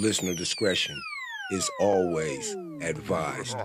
[0.00, 0.98] Listener discretion
[1.50, 3.58] is always advised.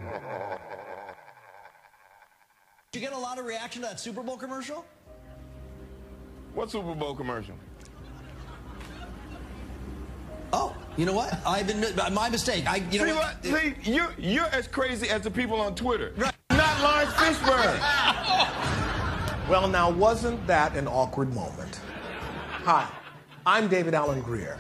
[2.92, 4.84] Did you get a lot of reaction to that Super Bowl commercial?
[6.54, 7.56] What Super Bowl commercial?
[10.52, 11.40] Oh, you know what?
[11.48, 12.68] I've been my mistake.
[12.68, 13.42] I you See know what?
[13.42, 16.14] See, you're you're as crazy as the people on Twitter.
[16.18, 18.52] Not Laurence Fishburne.
[19.48, 21.80] Well, now, wasn't that an awkward moment?
[22.64, 22.90] Hi,
[23.46, 24.58] I'm David Alan Grier.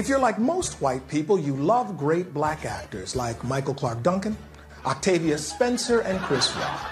[0.00, 4.34] If you're like most white people, you love great black actors like Michael Clarke Duncan,
[4.86, 6.90] Octavia Spencer, and Chris Rock.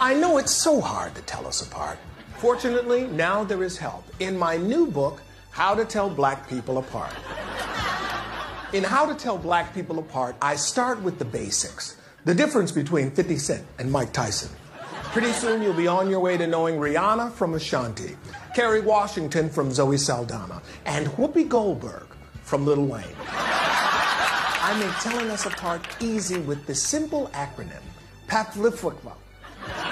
[0.00, 1.96] I know it's so hard to tell us apart.
[2.38, 5.22] Fortunately, now there is help in my new book,
[5.52, 7.14] How to Tell Black People Apart.
[8.72, 13.12] In How to Tell Black People Apart, I start with the basics the difference between
[13.12, 14.50] 50 Cent and Mike Tyson.
[15.12, 18.16] Pretty soon you'll be on your way to knowing Rihanna from Ashanti,
[18.56, 22.09] Kerry Washington from Zoe Saldana, and Whoopi Goldberg
[22.50, 23.04] from Lil Wayne.
[23.28, 27.80] I make telling us apart easy with the simple acronym,
[28.26, 29.12] PAPLIFWICWA.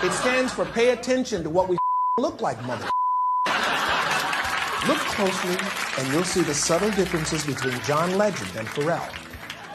[0.03, 1.79] It stands for Pay Attention to What We
[2.19, 2.91] Look Like, mother.
[4.89, 5.57] Look closely,
[5.99, 9.09] and you'll see the subtle differences between John Legend and Pharrell,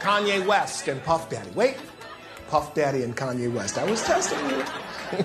[0.00, 1.50] Kanye West and Puff Daddy.
[1.54, 1.78] Wait,
[2.48, 3.78] Puff Daddy and Kanye West.
[3.78, 4.62] I was testing you.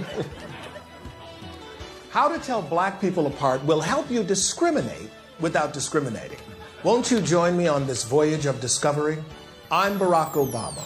[2.12, 5.10] How to tell black people apart will help you discriminate
[5.42, 6.40] without discriminating.
[6.82, 9.18] Won't you join me on this voyage of discovery?
[9.70, 10.82] I'm Barack Obama.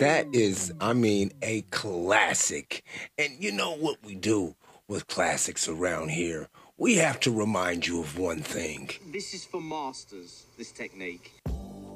[0.00, 2.82] That is, I mean, a classic.
[3.16, 4.56] And you know what we do
[4.88, 6.48] with classics around here?
[6.76, 8.90] We have to remind you of one thing.
[9.12, 11.30] This is for masters, this technique.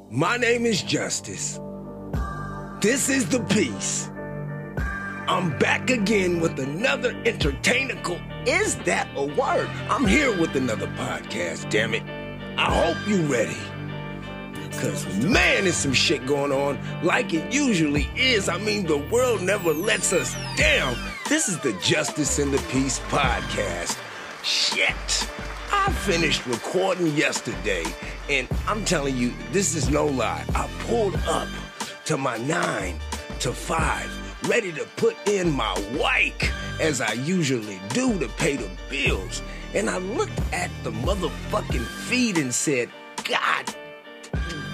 [0.08, 1.58] My name is Justice.
[2.80, 4.08] This is the piece.
[5.28, 8.20] I'm back again with another entertainical.
[8.46, 9.68] Is that a word?
[9.88, 12.04] I'm here with another podcast, damn it.
[12.56, 13.56] I hope you ready.
[14.78, 18.48] Cause man, there's some shit going on like it usually is.
[18.48, 20.96] I mean, the world never lets us down.
[21.28, 23.98] This is the Justice in the Peace podcast.
[24.44, 25.28] Shit.
[25.72, 27.84] I finished recording yesterday,
[28.30, 30.44] and I'm telling you, this is no lie.
[30.54, 31.48] I pulled up
[32.04, 33.00] to my nine
[33.40, 34.08] to five,
[34.48, 39.42] ready to put in my wike as I usually do to pay the bills.
[39.74, 42.88] And I looked at the motherfucking feed and said,
[43.28, 43.74] God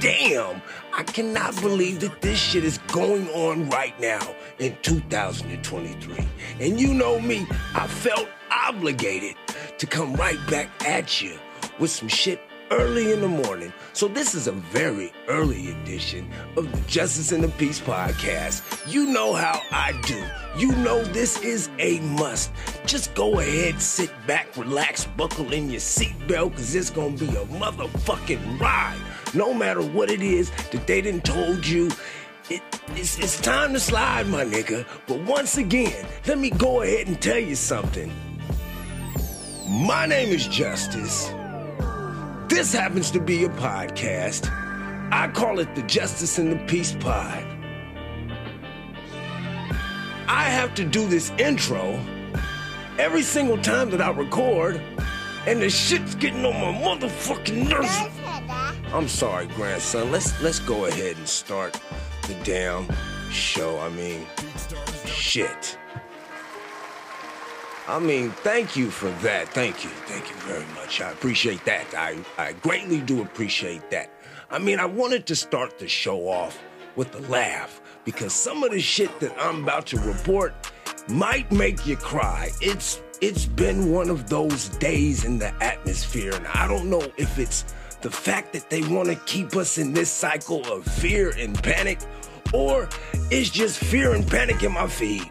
[0.00, 0.61] damn,
[0.93, 6.27] I cannot believe that this shit is going on right now in 2023.
[6.61, 9.37] And you know me, I felt obligated
[9.78, 11.38] to come right back at you
[11.78, 12.41] with some shit
[12.72, 13.71] early in the morning.
[13.93, 18.62] So this is a very early edition of the Justice and the Peace podcast.
[18.91, 20.25] You know how I do.
[20.59, 22.50] You know this is a must.
[22.87, 27.44] Just go ahead, sit back, relax, buckle in your seatbelt, cause it's gonna be a
[27.47, 28.99] motherfucking ride.
[29.34, 31.91] No matter what it is that they didn't told you,
[32.49, 32.62] it,
[32.97, 34.87] it's, it's time to slide, my nigga.
[35.06, 38.11] But once again, let me go ahead and tell you something.
[39.69, 41.31] My name is Justice.
[42.49, 44.49] This happens to be a podcast.
[45.13, 47.45] I call it the Justice and the Peace Pod.
[50.29, 52.01] I have to do this intro
[52.99, 54.81] every single time that I record,
[55.47, 58.93] and the shit's getting on my motherfucking nerves.
[58.93, 60.11] I'm sorry, grandson.
[60.13, 61.81] Let's let's go ahead and start
[62.29, 62.87] the damn
[63.31, 63.79] show.
[63.81, 64.27] I mean,
[65.07, 65.79] shit.
[67.93, 69.51] I mean, thank you for that.
[69.51, 69.91] Thank you.
[70.07, 71.03] Thank you very much.
[71.03, 71.85] I appreciate that.
[71.95, 74.11] I, I greatly do appreciate that.
[74.51, 76.59] I mean, I wanted to start the show off
[76.97, 80.55] with a laugh because some of the shit that I'm about to report
[81.11, 82.49] might make you cry.
[82.63, 87.39] It's it's been one of those days in the atmosphere, and I don't know if
[87.39, 91.63] it's the fact that they want to keep us in this cycle of fear and
[91.63, 91.99] panic,
[92.55, 92.89] or
[93.31, 95.31] it's just fear and panic in my feed.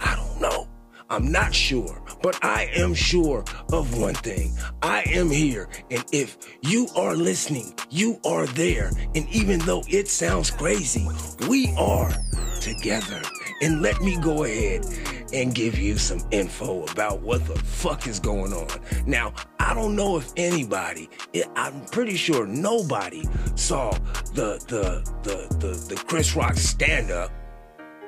[0.00, 0.69] I don't know.
[1.10, 4.56] I'm not sure, but I am sure of one thing.
[4.80, 8.92] I am here, and if you are listening, you are there.
[9.16, 11.08] And even though it sounds crazy,
[11.48, 12.12] we are
[12.60, 13.22] together.
[13.60, 14.86] And let me go ahead
[15.32, 18.68] and give you some info about what the fuck is going on.
[19.04, 23.24] Now, I don't know if anybody, eh, I'm pretty sure nobody
[23.56, 23.90] saw
[24.34, 27.32] the the the the, the Chris Rock stand up,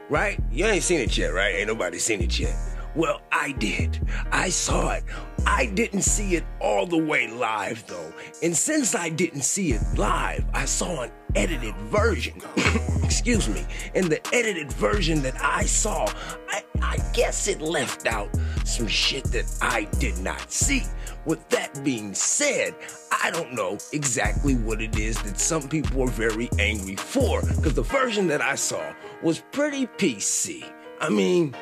[0.08, 0.38] right?
[0.52, 1.56] You ain't seen it yet, right?
[1.56, 2.56] Ain't nobody seen it yet.
[2.94, 4.06] Well, I did.
[4.30, 5.04] I saw it.
[5.46, 8.12] I didn't see it all the way live though.
[8.42, 12.40] And since I didn't see it live, I saw an edited version.
[13.02, 13.64] Excuse me.
[13.94, 16.06] And the edited version that I saw,
[16.50, 18.28] I, I guess it left out
[18.64, 20.82] some shit that I did not see.
[21.24, 22.74] With that being said,
[23.22, 27.74] I don't know exactly what it is that some people are very angry for, because
[27.74, 28.92] the version that I saw
[29.22, 30.64] was pretty PC.
[31.00, 31.54] I mean,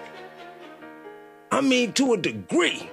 [1.53, 2.89] I mean, to a degree.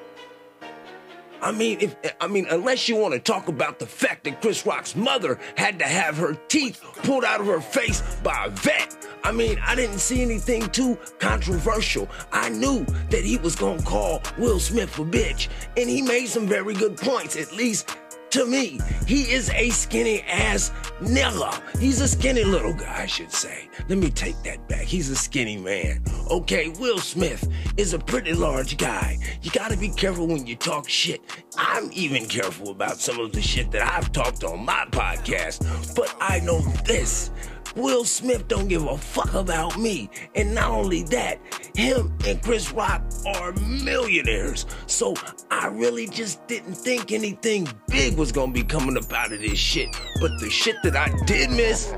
[1.42, 4.66] I mean, if I mean, unless you want to talk about the fact that Chris
[4.66, 8.96] Rock's mother had to have her teeth pulled out of her face by a vet.
[9.24, 12.10] I mean, I didn't see anything too controversial.
[12.32, 16.48] I knew that he was gonna call Will Smith a bitch, and he made some
[16.48, 17.36] very good points.
[17.36, 17.96] At least
[18.38, 20.70] to me, he is a skinny ass
[21.02, 21.60] nigga.
[21.80, 23.68] He's a skinny little guy, I should say.
[23.90, 24.84] Let me take that back.
[24.84, 26.04] He's a skinny man.
[26.30, 29.18] Okay, Will Smith is a pretty large guy.
[29.42, 31.22] You gotta be careful when you talk shit.
[31.58, 35.96] I'm even careful about some of the shit that I've talked on my podcast.
[35.96, 37.32] But I know this.
[37.78, 40.10] Will Smith don't give a fuck about me.
[40.34, 41.40] And not only that,
[41.76, 43.04] him and Chris Rock
[43.36, 44.66] are millionaires.
[44.88, 45.14] So
[45.52, 49.60] I really just didn't think anything big was gonna be coming up out of this
[49.60, 49.96] shit.
[50.20, 51.94] But the shit that I did miss,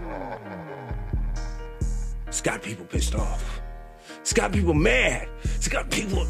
[2.28, 3.62] it's got people pissed off.
[4.20, 5.30] It's got people mad.
[5.44, 6.28] It's got people.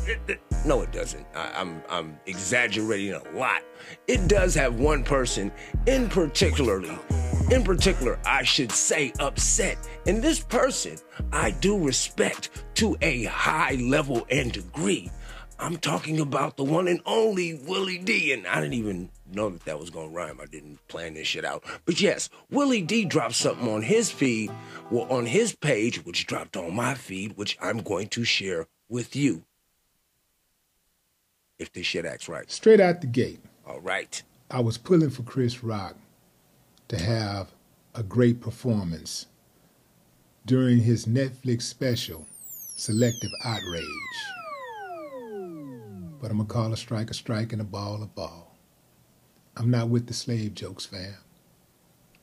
[0.63, 1.25] No, it doesn't.
[1.35, 3.63] I, I'm I'm exaggerating a lot.
[4.07, 5.51] It does have one person
[5.87, 6.97] in particularly,
[7.51, 9.77] in particular, I should say, upset.
[10.05, 10.97] And this person
[11.31, 15.11] I do respect to a high level and degree.
[15.57, 18.31] I'm talking about the one and only Willie D.
[18.31, 20.39] And I didn't even know that that was going to rhyme.
[20.41, 21.63] I didn't plan this shit out.
[21.85, 24.51] But yes, Willie D dropped something on his feed,
[24.89, 29.15] well, on his page, which dropped on my feed, which I'm going to share with
[29.15, 29.43] you.
[31.57, 32.49] If this shit acts right.
[32.49, 34.21] Straight out the gate, All right.
[34.49, 35.95] I was pulling for Chris Rock
[36.89, 37.53] to have
[37.95, 39.27] a great performance
[40.45, 42.25] during his Netflix special,
[42.75, 43.85] Selective Outrage.
[46.19, 48.55] But I'm gonna call a strike a strike and a ball a ball.
[49.55, 51.15] I'm not with the slave jokes, fam.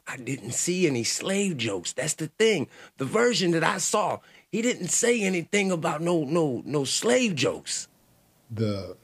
[0.08, 1.92] I didn't see any slave jokes.
[1.92, 2.68] That's the thing.
[2.98, 4.18] The version that I saw,
[4.50, 7.88] he didn't say anything about no no no slave jokes.
[8.50, 8.96] The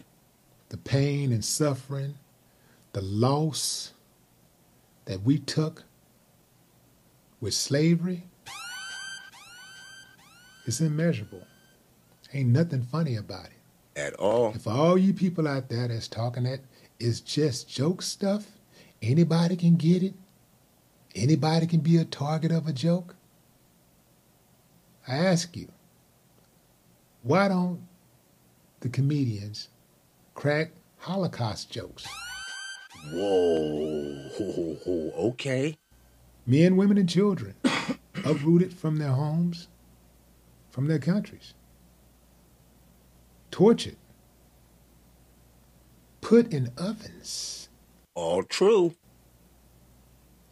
[0.70, 2.14] the pain and suffering,
[2.92, 3.91] the loss
[5.12, 5.84] that we took
[7.38, 8.22] with slavery
[10.64, 11.46] is immeasurable.
[12.32, 14.00] Ain't nothing funny about it.
[14.00, 14.54] At all.
[14.54, 16.60] If all you people out there that's talking that
[16.98, 18.46] is just joke stuff,
[19.02, 20.14] anybody can get it.
[21.14, 23.14] Anybody can be a target of a joke.
[25.06, 25.68] I ask you,
[27.22, 27.86] why don't
[28.80, 29.68] the comedians
[30.32, 32.08] crack Holocaust jokes?
[33.10, 34.18] Whoa.
[35.22, 35.76] Okay.
[36.46, 37.54] Men, women, and children
[38.24, 39.68] uprooted from their homes,
[40.70, 41.54] from their countries,
[43.50, 43.96] tortured,
[46.20, 47.68] put in ovens.
[48.14, 48.94] All true.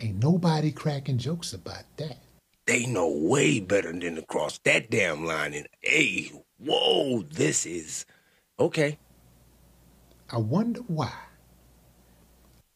[0.00, 2.18] Ain't nobody cracking jokes about that.
[2.66, 8.06] They know way better than to cross that damn line and hey, whoa, this is
[8.58, 8.98] okay.
[10.30, 11.12] I wonder why.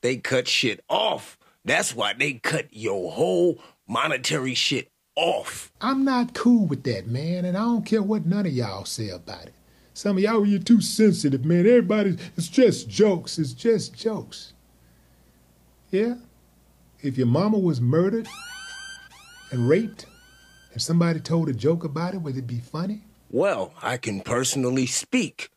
[0.05, 1.39] They cut shit off.
[1.65, 3.59] That's why they cut your whole
[3.89, 5.73] monetary shit off.
[5.81, 9.09] I'm not cool with that, man, and I don't care what none of y'all say
[9.09, 9.55] about it.
[9.95, 11.61] Some of y'all, you're too sensitive, man.
[11.61, 13.39] Everybody, it's just jokes.
[13.39, 14.53] It's just jokes.
[15.91, 16.17] Yeah?
[17.01, 18.29] If your mama was murdered
[19.53, 20.05] and raped,
[20.75, 23.01] and somebody told a joke about it, would it be funny?
[23.31, 25.49] Well, I can personally speak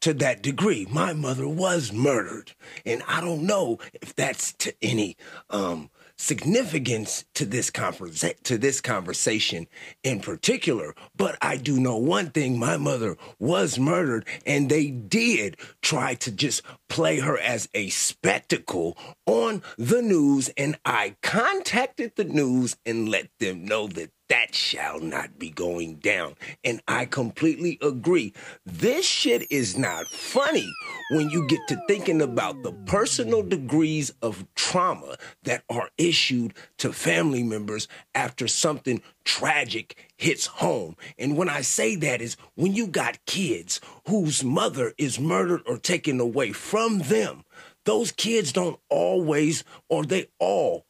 [0.00, 0.86] to that degree.
[0.90, 5.16] My mother was murdered, and I don't know if that's to any
[5.50, 9.66] um significance to this conversa- to this conversation
[10.02, 15.56] in particular, but I do know one thing, my mother was murdered and they did
[15.80, 22.24] try to just play her as a spectacle on the news and I contacted the
[22.24, 26.34] news and let them know that that shall not be going down.
[26.62, 28.32] And I completely agree.
[28.64, 30.70] This shit is not funny
[31.12, 36.92] when you get to thinking about the personal degrees of trauma that are issued to
[36.92, 40.96] family members after something tragic hits home.
[41.18, 45.78] And when I say that is when you got kids whose mother is murdered or
[45.78, 47.44] taken away from them,
[47.84, 50.84] those kids don't always, or they all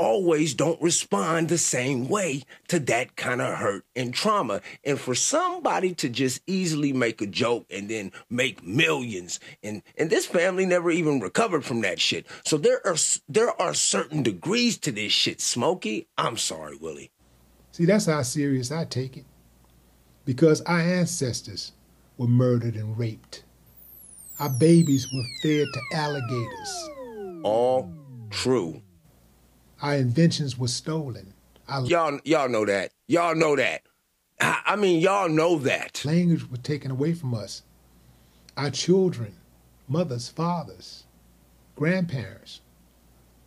[0.00, 4.62] always don't respond the same way to that kind of hurt and trauma.
[4.82, 10.08] And for somebody to just easily make a joke and then make millions and and
[10.08, 12.26] this family never even recovered from that shit.
[12.44, 12.96] So there are
[13.28, 16.08] there are certain degrees to this shit, Smokey.
[16.16, 17.10] I'm sorry, Willie.
[17.72, 19.26] See, that's how serious I take it.
[20.24, 21.72] Because our ancestors
[22.16, 23.44] were murdered and raped.
[24.38, 26.90] Our babies were fed to alligators.
[27.42, 27.92] all
[28.30, 28.82] true.
[29.82, 31.34] Our inventions were stolen.
[31.68, 32.92] Our Y'all, y'all know that.
[33.06, 33.82] Y'all know that.
[34.40, 36.04] I, I mean, y'all know that.
[36.04, 37.62] language was taken away from us.
[38.56, 39.34] Our children,
[39.88, 41.04] mothers, fathers,
[41.76, 42.60] grandparents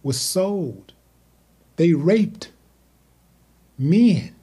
[0.02, 0.94] were sold.
[1.76, 2.52] They raped
[3.78, 4.36] men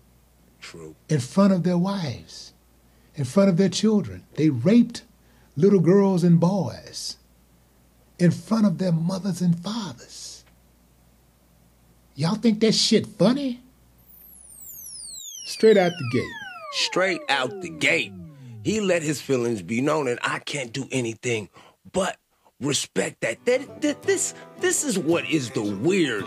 [0.61, 0.95] True.
[1.09, 2.53] in front of their wives,
[3.15, 4.25] in front of their children.
[4.35, 5.03] They raped
[5.57, 7.17] little girls and boys
[8.19, 10.30] in front of their mothers and fathers.
[12.17, 13.61] Y'all think that shit funny?
[15.47, 16.33] Straight out the gate.
[16.73, 18.13] Straight out the gate,
[18.63, 21.49] he let his feelings be known, and I can't do anything
[21.93, 22.17] but
[22.61, 23.45] respect that.
[23.47, 26.25] That, that this this is what is the weird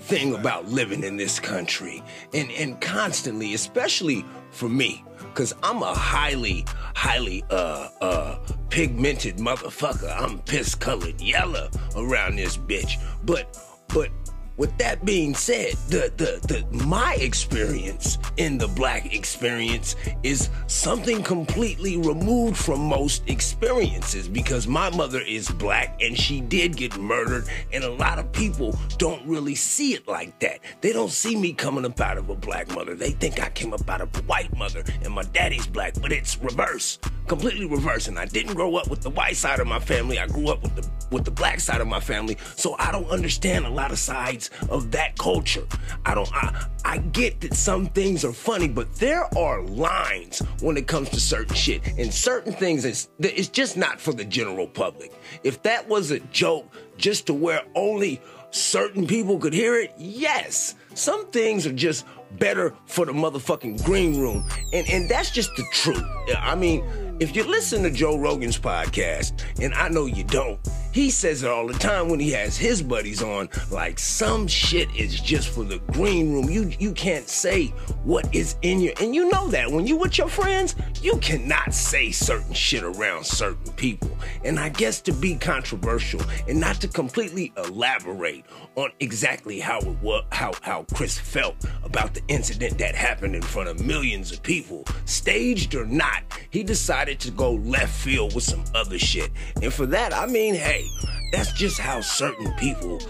[0.00, 5.94] thing about living in this country, and and constantly, especially for me, because I'm a
[5.94, 6.64] highly
[6.96, 8.38] highly uh uh
[8.70, 10.12] pigmented motherfucker.
[10.20, 13.56] I'm piss colored yellow around this bitch, but
[13.88, 14.10] but
[14.56, 21.22] with that being said, the, the, the my experience in the black experience is something
[21.22, 27.48] completely removed from most experiences because my mother is black and she did get murdered,
[27.72, 30.60] and a lot of people don't really see it like that.
[30.80, 32.94] They don't see me coming up out of a black mother.
[32.94, 36.12] They think I came up out of a white mother and my daddy's black, but
[36.12, 36.98] it's reverse.
[37.26, 38.08] Completely reverse.
[38.08, 40.18] And I didn't grow up with the white side of my family.
[40.18, 42.36] I grew up with the with the black side of my family.
[42.56, 45.66] So I don't understand a lot of sides of that culture.
[46.04, 50.76] I don't I, I get that some things are funny, but there are lines when
[50.76, 51.86] it comes to certain shit.
[51.98, 55.12] And certain things is it's just not for the general public.
[55.42, 58.20] If that was a joke just to where only
[58.50, 60.74] certain people could hear it, yes.
[60.94, 62.06] Some things are just
[62.38, 64.48] better for the motherfucking green room.
[64.72, 66.02] And and that's just the truth.
[66.38, 66.84] I mean,
[67.20, 70.58] if you listen to Joe Rogan's podcast, and I know you don't,
[70.92, 74.88] he says it all the time when he has his buddies on, like some shit
[74.96, 76.48] is just for the green room.
[76.48, 77.68] You you can't say
[78.04, 81.74] what is in your and you know that when you with your friends, you cannot
[81.74, 84.16] say certain shit around certain people.
[84.44, 88.44] And I guess to be controversial and not to completely elaborate
[88.76, 93.42] on exactly how it was how how Chris felt about the incident that happened in
[93.42, 98.44] front of millions of people, staged or not, he decided to go left field with
[98.44, 99.30] some other shit.
[99.62, 100.84] And for that, I mean, hey,
[101.32, 103.00] that's just how certain people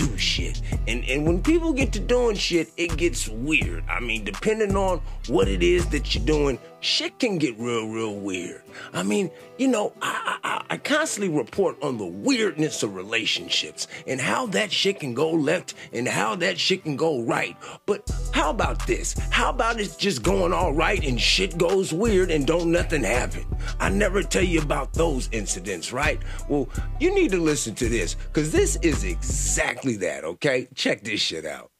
[0.00, 0.60] do shit.
[0.88, 3.84] And and when people get to doing shit, it gets weird.
[3.88, 8.16] I mean, depending on what it is that you're doing, shit can get real, real
[8.16, 8.62] weird.
[8.92, 14.20] I mean, you know, I, I, I constantly report on the weirdness of relationships and
[14.20, 17.56] how that shit can go left and how that shit can go right.
[17.86, 19.14] But how about this?
[19.30, 23.44] How about it's just going all right and shit goes weird and don't nothing happen?
[23.78, 26.20] I never tell you about those incidents, right?
[26.48, 30.68] Well, you need to listen to this because this is exactly that, okay?
[30.74, 31.70] Check this shit out.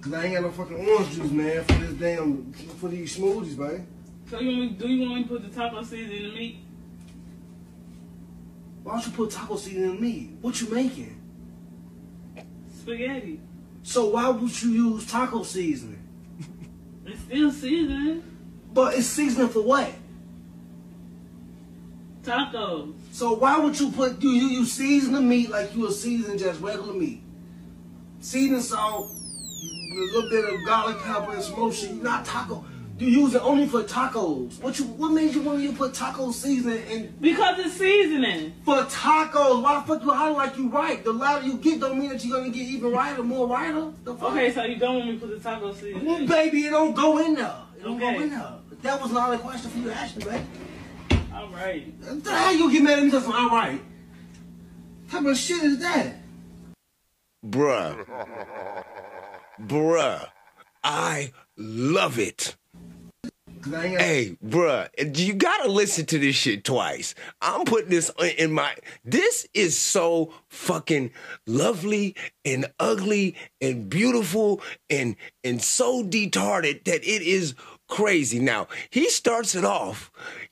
[0.00, 3.56] Cause I ain't got no fucking orange juice, man, for this damn, for these smoothies,
[3.58, 3.86] man.
[4.30, 6.34] So you want me, do you want me to put the taco seasoning in the
[6.34, 6.58] meat?
[8.82, 10.30] Why don't you put taco seasoning in the meat?
[10.40, 11.20] What you making?
[12.78, 13.40] Spaghetti.
[13.82, 16.06] So why would you use taco seasoning?
[17.04, 18.22] It's still seasoning.
[18.72, 19.92] But it's seasoning for what?
[22.22, 22.94] Tacos.
[23.20, 26.38] So why would you put, do you, you season the meat like you would season
[26.38, 27.20] just regular meat?
[28.20, 32.64] Season salt, a little bit of garlic pepper and smoked shit, not taco.
[32.98, 34.58] You use it only for tacos.
[34.62, 38.54] What you, what made you want you to put taco seasoning in Because it's seasoning.
[38.64, 41.04] For tacos, why the fuck you holler like you right?
[41.04, 43.92] The louder you get don't mean that you're gonna get even righter, more righter.
[44.02, 44.30] The fuck?
[44.30, 46.06] Okay, so you don't want me to put the taco seasoning.
[46.06, 47.54] Well, baby, it don't go in there.
[47.78, 48.14] It don't Okay.
[48.16, 48.52] go in there.
[48.80, 50.44] That was not a question for you to ask me, baby.
[51.40, 51.90] All right.
[52.26, 53.80] How you get mad at me just all right?
[55.08, 56.16] What type of shit is that?
[57.46, 58.04] Bruh.
[59.58, 60.26] Bruh.
[60.84, 62.56] I love it.
[63.62, 67.14] 'Cause I ain't got- Hey, bruh, you gotta listen to this shit twice.
[67.40, 68.74] I'm putting this in my.
[69.04, 71.10] This is so fucking
[71.46, 77.54] lovely and ugly and beautiful and and so detarded that it is
[77.86, 78.38] crazy.
[78.38, 80.10] Now he starts it off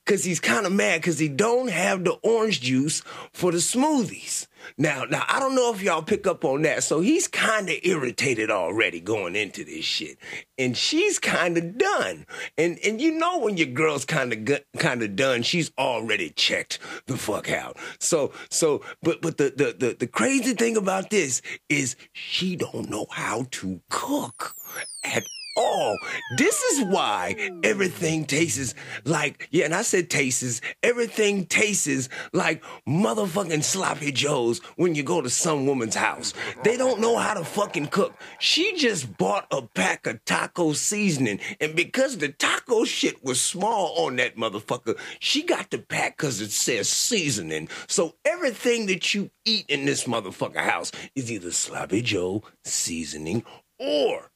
[0.09, 4.47] because he's kind of mad because he don't have the orange juice for the smoothies.
[4.75, 6.83] Now, now I don't know if y'all pick up on that.
[6.83, 10.17] So he's kind of irritated already going into this shit,
[10.57, 12.25] and she's kind of done.
[12.57, 16.79] And and you know when your girl's kind of kind of done, she's already checked
[17.05, 17.77] the fuck out.
[17.99, 22.89] So so but but the, the the the crazy thing about this is she don't
[22.89, 24.55] know how to cook
[25.03, 25.23] at
[25.59, 25.97] all.
[26.37, 28.73] This is why everything tastes
[29.03, 35.21] like, yeah, and I said tastes, everything tastes like motherfucking sloppy joes when you go
[35.21, 36.33] to some woman's house.
[36.63, 38.13] They don't know how to fucking cook.
[38.39, 44.05] She just bought a pack of taco seasoning, and because the taco shit was small
[44.05, 47.67] on that motherfucker, she got the pack because it says seasoning.
[47.87, 53.43] So everything that you eat in this motherfucker house is either sloppy joe seasoning
[53.79, 54.31] or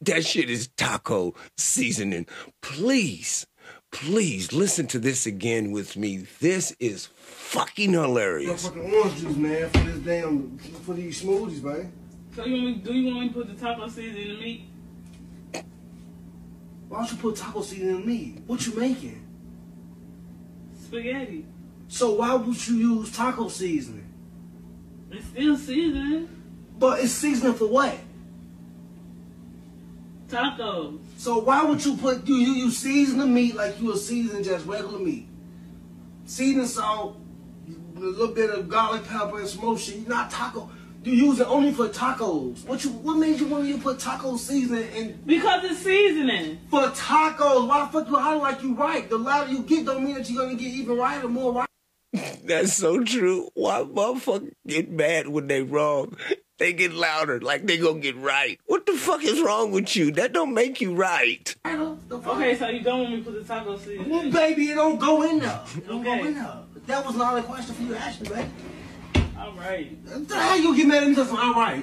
[0.00, 2.26] that shit is taco seasoning.
[2.62, 3.46] Please,
[3.92, 6.26] please listen to this again with me.
[6.40, 8.66] This is fucking hilarious.
[8.66, 11.92] Fucking orange juice, man, for this damn, for these smoothies, man.
[12.34, 14.40] So you want me, do you want me to put the taco seasoning in the
[14.40, 14.64] meat?
[16.88, 18.42] Why don't you put taco seasoning in the meat?
[18.46, 19.26] What you making?
[20.82, 21.46] Spaghetti.
[21.88, 24.06] So why would you use taco seasoning?
[25.10, 26.28] It's still seasoning.
[26.78, 27.96] But it's seasoning for what?
[30.30, 30.98] Tacos.
[31.16, 34.42] So why would you put you you, you season the meat like you would season
[34.42, 35.26] just regular meat?
[36.24, 37.18] Seasoning salt,
[37.96, 40.06] a little bit of garlic pepper and smoked shit.
[40.08, 40.70] Not taco.
[41.02, 42.64] You use it only for tacos.
[42.66, 46.58] What you what made you want you to put taco seasoning in Because it's seasoning.
[46.70, 47.66] for tacos?
[47.66, 49.08] Why the fuck you how like you right?
[49.08, 51.68] The louder you get don't mean that you're gonna get even right or more right.
[52.44, 53.48] That's so true.
[53.54, 56.16] Why motherfuckers get mad when they wrong?
[56.60, 58.60] They get louder, like they gonna get right.
[58.66, 60.10] What the fuck is wrong with you?
[60.12, 61.56] That don't make you right.
[61.64, 65.00] Okay, so you don't want me to put the taco seasoning Well, baby, it don't
[65.00, 65.58] go in there.
[65.74, 66.20] It don't Okay.
[66.20, 66.58] go in there.
[66.86, 68.48] That was not a question for you to ask me, baby.
[69.38, 69.96] All right.
[70.28, 71.82] How you get mad at me for all right?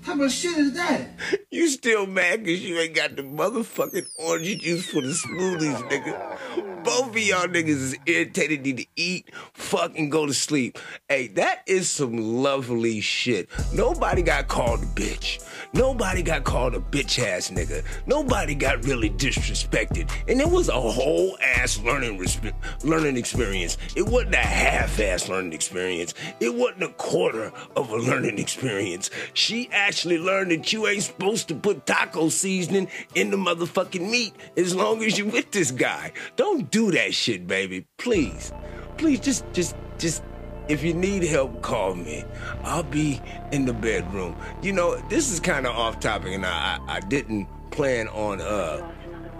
[0.00, 1.10] What type of shit is that?
[1.50, 6.84] You still mad because you ain't got the motherfucking orange juice for the smoothies, nigga.
[6.84, 10.78] Both of y'all niggas is irritated, need to eat, fucking go to sleep.
[11.08, 13.50] Hey, that is some lovely shit.
[13.74, 15.44] Nobody got called a bitch.
[15.74, 17.84] Nobody got called a bitch ass nigga.
[18.06, 20.10] Nobody got really disrespected.
[20.26, 22.54] And it was a whole ass learning resp-
[22.84, 23.76] learning experience.
[23.94, 26.14] It wasn't a half ass learning experience.
[26.40, 29.10] It wasn't a quarter of a learning experience.
[29.34, 34.34] She actually learned that you ain't supposed to put taco seasoning in the motherfucking meat
[34.56, 36.12] as long as you with this guy.
[36.36, 37.86] Don't do that shit, baby.
[37.98, 38.52] Please.
[38.96, 40.22] Please just just just
[40.68, 42.24] if you need help, call me.
[42.62, 44.36] I'll be in the bedroom.
[44.62, 48.40] You know, this is kind of off topic, and I, I I didn't plan on
[48.40, 48.88] uh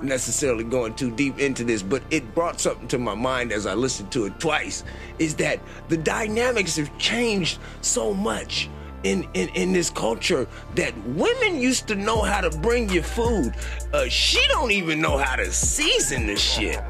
[0.03, 3.75] necessarily going too deep into this, but it brought something to my mind as I
[3.75, 4.83] listened to it twice.
[5.19, 8.69] Is that the dynamics have changed so much
[9.03, 13.55] in, in, in this culture that women used to know how to bring you food.
[13.93, 16.81] Uh, she don't even know how to season the shit.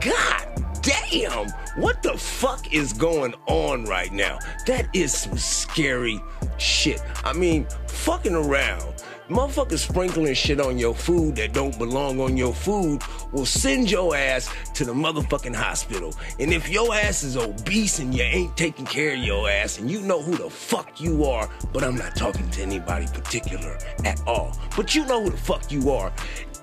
[0.00, 4.38] God damn, what the fuck is going on right now?
[4.66, 6.20] That is some scary
[6.58, 7.02] shit.
[7.24, 9.02] I mean, fucking around.
[9.28, 14.14] Motherfuckers sprinkling shit on your food that don't belong on your food will send your
[14.14, 16.14] ass to the motherfucking hospital.
[16.38, 19.90] And if your ass is obese and you ain't taking care of your ass and
[19.90, 24.20] you know who the fuck you are, but I'm not talking to anybody particular at
[24.28, 26.12] all, but you know who the fuck you are,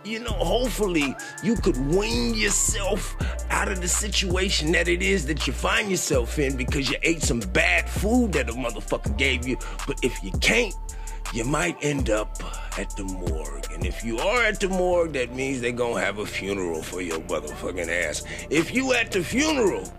[0.06, 3.14] you know, hopefully you could wean yourself
[3.50, 7.24] out of the situation that it is that you find yourself in because you ate
[7.24, 9.58] some bad food that a motherfucker gave you.
[9.86, 10.74] But if you can't,
[11.34, 12.38] you might end up
[12.78, 13.66] at the morgue.
[13.74, 17.02] And if you are at the morgue, that means they're gonna have a funeral for
[17.02, 18.24] your motherfucking ass.
[18.50, 19.92] If you at the funeral,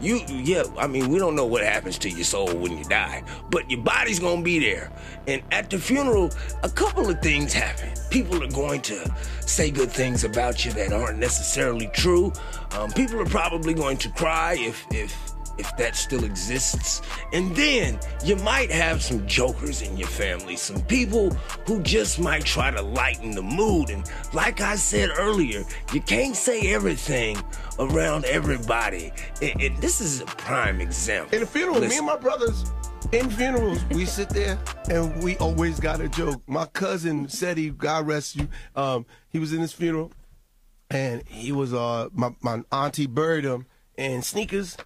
[0.00, 3.22] you yeah, I mean we don't know what happens to your soul when you die,
[3.50, 4.92] but your body's gonna be there.
[5.26, 6.30] And at the funeral,
[6.62, 7.88] a couple of things happen.
[8.10, 12.30] People are going to say good things about you that aren't necessarily true.
[12.72, 17.02] Um, people are probably going to cry if if if that still exists.
[17.32, 21.30] And then you might have some jokers in your family, some people
[21.66, 23.90] who just might try to lighten the mood.
[23.90, 27.36] And like I said earlier, you can't say everything
[27.78, 29.12] around everybody.
[29.42, 31.34] And, and this is a prime example.
[31.34, 32.64] In the funeral, me and my brothers,
[33.12, 34.58] in funerals, we sit there
[34.90, 36.42] and we always got a joke.
[36.46, 40.12] My cousin said he, God rest you, um, he was in his funeral
[40.90, 44.76] and he was, uh, my, my auntie buried him in sneakers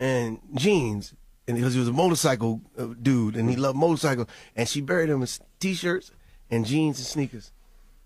[0.00, 1.14] and jeans.
[1.48, 4.28] And because he was a motorcycle uh, dude and he loved motorcycles.
[4.54, 5.28] And she buried him in
[5.60, 6.12] t-shirts
[6.50, 7.50] and jeans and sneakers.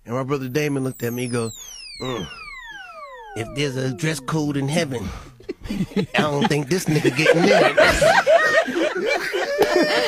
[0.04, 1.50] And my brother Damon looked at me and go,
[2.02, 2.26] "Mm,
[3.36, 5.06] if there's a dress code in heaven,
[5.68, 7.74] I don't think this nigga getting there.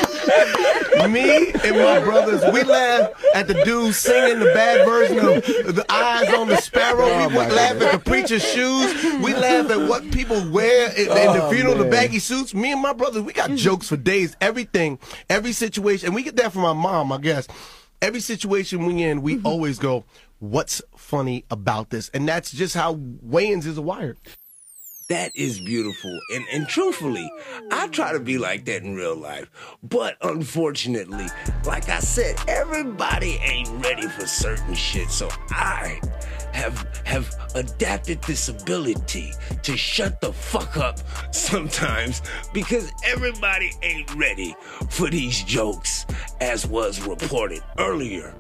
[1.09, 5.85] Me and my brothers, we laugh at the dude singing the bad version of the
[5.89, 7.07] eyes on the sparrow.
[7.09, 8.93] Oh, we laugh at the preacher's shoes.
[9.23, 12.53] We laugh at what people wear in, in the Oh, funeral, the baggy suits.
[12.55, 14.37] Me and my brothers, we got jokes for days.
[14.41, 14.99] Everything,
[15.31, 17.47] every situation, and we get that from my mom, I guess.
[18.03, 20.05] every situation we in, we always go,
[20.41, 24.19] "What's funny about this?" And that's just how Wayans is wired.
[25.09, 26.21] That is beautiful.
[26.35, 27.33] And and truthfully,
[27.71, 29.51] I try to be like that in real life.
[29.83, 31.27] But unfortunately,
[31.65, 35.09] like I said, everybody ain't ready for certain shit.
[35.09, 35.99] So I
[36.53, 40.99] have have adapted this ability to shut the fuck up
[41.35, 42.21] sometimes
[42.53, 44.55] because everybody ain't ready
[44.91, 46.05] for these jokes
[46.43, 48.35] as was reported earlier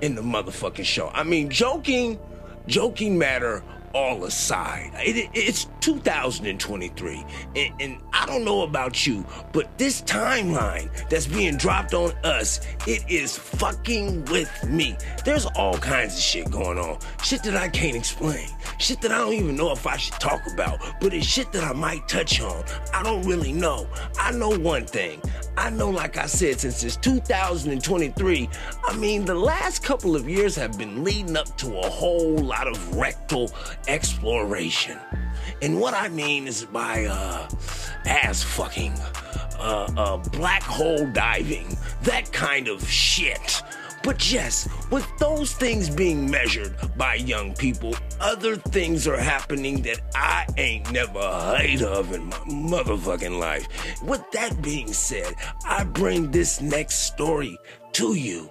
[0.00, 1.10] in the motherfucking show.
[1.12, 2.18] I mean, joking
[2.66, 3.62] joking matter
[3.94, 4.90] all aside.
[4.96, 7.24] It, it's 2023,
[7.56, 12.60] and, and, I don't know about you, but this timeline that's being dropped on us,
[12.86, 14.96] it is fucking with me.
[15.24, 19.18] There's all kinds of shit going on, shit that I can't explain, shit that I
[19.18, 22.40] don't even know if I should talk about, but it's shit that I might touch
[22.40, 22.64] on.
[22.94, 23.86] I don't really know.
[24.18, 25.20] I know one thing.
[25.56, 28.48] I know, like I said, since it's 2023,
[28.84, 32.66] I mean, the last couple of years have been leading up to a whole lot
[32.66, 33.52] of rectal
[33.88, 34.98] exploration.
[35.62, 37.48] And what I mean is by uh,
[38.04, 38.92] ass fucking,
[39.58, 43.62] uh, uh, black hole diving, that kind of shit.
[44.04, 50.02] But yes, with those things being measured by young people, other things are happening that
[50.14, 53.66] I ain't never heard of in my motherfucking life.
[54.02, 55.34] With that being said,
[55.66, 57.56] I bring this next story
[57.92, 58.50] to you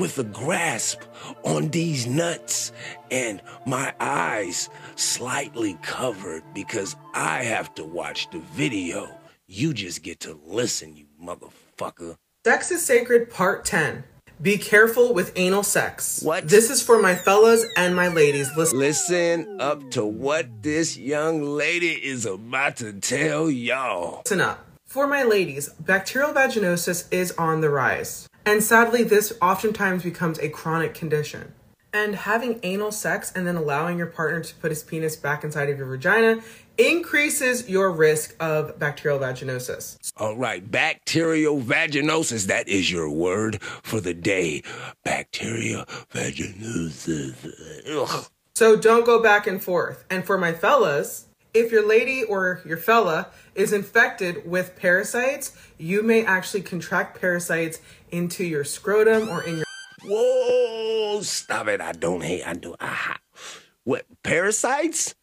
[0.00, 1.02] with a grasp
[1.44, 2.72] on these nuts
[3.10, 9.08] and my eyes slightly covered because I have to watch the video.
[9.46, 12.16] You just get to listen, you motherfucker.
[12.46, 14.04] Sex is Sacred Part 10.
[14.40, 16.22] Be careful with anal sex.
[16.22, 16.48] What?
[16.48, 18.48] This is for my fellas and my ladies.
[18.56, 18.78] Listen.
[18.78, 24.22] Listen up to what this young lady is about to tell y'all.
[24.24, 24.66] Listen up.
[24.86, 28.29] For my ladies, bacterial vaginosis is on the rise.
[28.50, 31.54] And sadly, this oftentimes becomes a chronic condition.
[31.92, 35.68] And having anal sex and then allowing your partner to put his penis back inside
[35.70, 36.40] of your vagina
[36.76, 39.98] increases your risk of bacterial vaginosis.
[40.16, 44.64] All right, bacterial vaginosis, that is your word for the day.
[45.04, 47.36] Bacterial vaginosis.
[47.88, 48.26] Ugh.
[48.56, 50.04] So don't go back and forth.
[50.10, 56.02] And for my fellas, if your lady or your fella is infected with parasites, you
[56.02, 59.64] may actually contract parasites into your scrotum or in your.
[60.04, 61.80] Whoa, stop it.
[61.80, 62.44] I don't hate.
[62.46, 62.74] I do.
[62.80, 63.16] Aha.
[63.84, 65.14] What, parasites?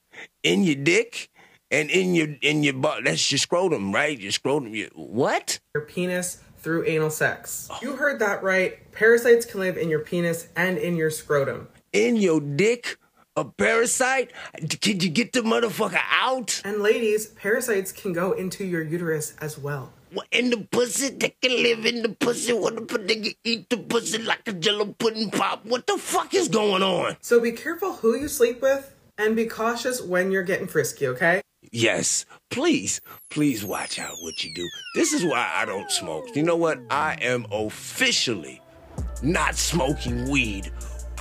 [0.43, 1.29] In your dick?
[1.69, 4.17] And in your in your butt, that's your scrotum, right?
[4.17, 4.73] Your scrotum.
[4.73, 5.59] Your, what?
[5.75, 7.67] Your penis through anal sex.
[7.69, 7.77] Oh.
[7.81, 8.89] You heard that right.
[8.93, 11.67] Parasites can live in your penis and in your scrotum.
[11.91, 12.97] In your dick?
[13.37, 14.31] A parasite?
[14.65, 16.59] Did you get the motherfucker out?
[16.65, 19.93] And ladies, parasites can go into your uterus as well.
[20.11, 21.09] What in the pussy?
[21.09, 22.53] They can live in the pussy.
[22.53, 25.63] What the can eat the pussy like a jello pudding pop.
[25.67, 27.17] What the fuck is going on?
[27.21, 31.43] So be careful who you sleep with and be cautious when you're getting frisky, okay?
[31.71, 34.67] Yes, please, please watch out what you do.
[34.95, 36.35] This is why I don't smoke.
[36.35, 36.79] You know what?
[36.89, 38.63] I am officially
[39.21, 40.71] not smoking weed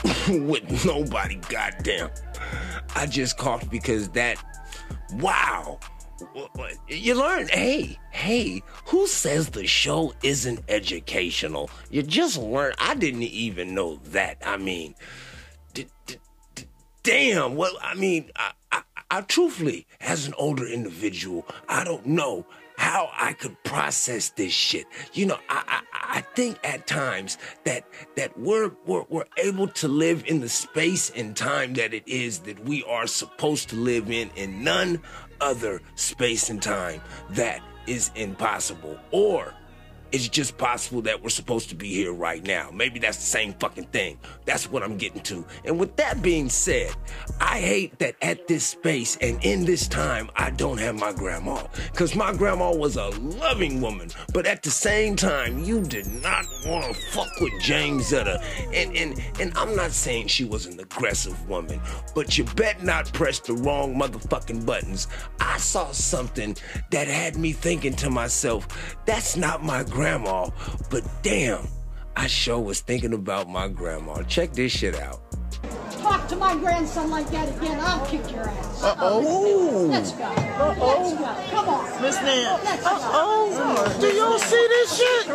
[0.29, 2.11] with nobody, goddamn.
[2.95, 4.43] I just coughed because that,
[5.15, 5.79] wow.
[6.89, 11.71] You learn, hey, hey, who says the show isn't educational?
[11.91, 12.73] You just learn.
[12.79, 14.39] I didn't even know that.
[14.45, 14.95] I mean,
[15.75, 16.17] d- d-
[16.55, 16.65] d-
[17.03, 17.55] damn.
[17.55, 23.11] Well, I mean, I, I, I truthfully, as an older individual, I don't know how
[23.17, 24.87] I could process this shit.
[25.12, 27.87] You know, I, I, I think at times that
[28.17, 32.41] that we're, we're we're able to live in the space and time that it is
[32.41, 35.01] that we are supposed to live in, in none
[35.41, 38.99] other space and time that is impossible.
[39.11, 39.55] Or
[40.12, 42.71] it's just possible that we're supposed to be here right now.
[42.73, 44.19] Maybe that's the same fucking thing.
[44.45, 45.45] That's what I'm getting to.
[45.64, 46.95] And with that being said,
[47.40, 51.62] I hate that at this space and in this time, I don't have my grandma.
[51.90, 54.11] Because my grandma was a loving woman.
[54.33, 58.42] But at the same time, you did not want to fuck with James Zetta.
[58.73, 61.81] And, and, and I'm not saying she was an aggressive woman,
[62.14, 65.09] but you bet not press the wrong motherfucking buttons.
[65.40, 66.57] I saw something
[66.90, 68.69] that had me thinking to myself,
[69.05, 71.67] that's not my grandma, but damn,
[72.17, 74.23] I sure was thinking about my grandma.
[74.25, 75.21] Check this shit out.
[76.03, 78.83] Talk to my grandson like that again, I'll kick your ass.
[78.83, 79.87] Uh-oh.
[79.91, 80.19] Let's go.
[80.19, 81.35] Let's go.
[81.51, 82.03] Come on.
[82.03, 82.61] Miss Nan.
[82.63, 82.85] Let's.
[82.85, 83.97] Uh-oh.
[84.01, 85.27] Do y'all see this shit?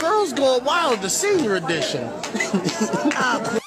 [0.00, 2.10] Girls Going Wild, the senior edition.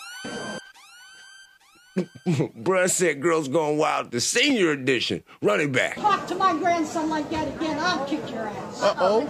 [2.27, 5.23] Bruh said Girls Going Wild, the senior edition.
[5.41, 5.95] Running back.
[5.95, 8.81] Talk to my grandson like that again, I'll kick your ass.
[8.81, 9.27] Uh-oh.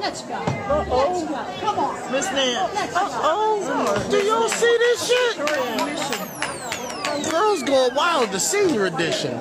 [0.00, 0.38] Let's go.
[0.38, 1.44] Let's go.
[1.60, 2.12] Come on.
[2.12, 2.70] Miss Nan.
[2.74, 2.96] Let's.
[2.96, 4.08] Uh-oh.
[4.10, 5.36] Do y'all see this shit?
[7.30, 9.38] Girls Going Wild, the senior edition.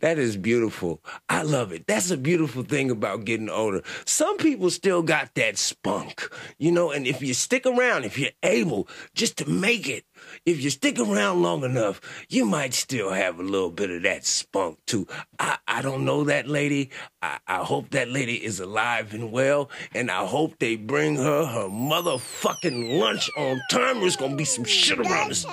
[0.00, 1.02] That is beautiful.
[1.28, 1.86] I love it.
[1.86, 3.82] That's a beautiful thing about getting older.
[4.04, 8.30] Some people still got that spunk, you know, and if you stick around, if you're
[8.42, 10.04] able just to make it,
[10.44, 14.24] if you stick around long enough, you might still have a little bit of that
[14.24, 15.06] spunk too.
[15.38, 16.90] I, I don't know that lady.
[17.22, 21.46] I, I hope that lady is alive and well, and I hope they bring her
[21.46, 24.00] her motherfucking lunch on time.
[24.00, 25.46] There's gonna be some shit around this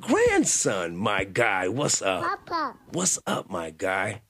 [0.00, 1.68] grandson, my guy.
[1.68, 2.22] What's up?
[2.46, 2.76] Papa.
[2.92, 4.22] What's up, my guy?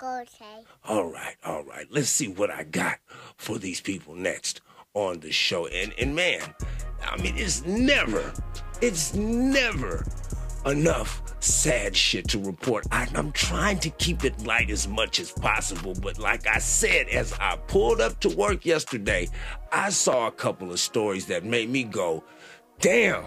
[0.85, 1.87] All right, all right.
[1.91, 2.99] Let's see what I got
[3.37, 4.61] for these people next
[4.97, 5.67] on the show.
[5.69, 6.43] And and man,
[7.05, 8.33] I mean, it's never,
[8.81, 10.05] it's never
[10.65, 12.87] enough sad shit to report.
[12.91, 17.09] I, I'm trying to keep it light as much as possible, but like I said,
[17.09, 19.29] as I pulled up to work yesterday,
[19.71, 22.25] I saw a couple of stories that made me go,
[22.81, 23.25] damn.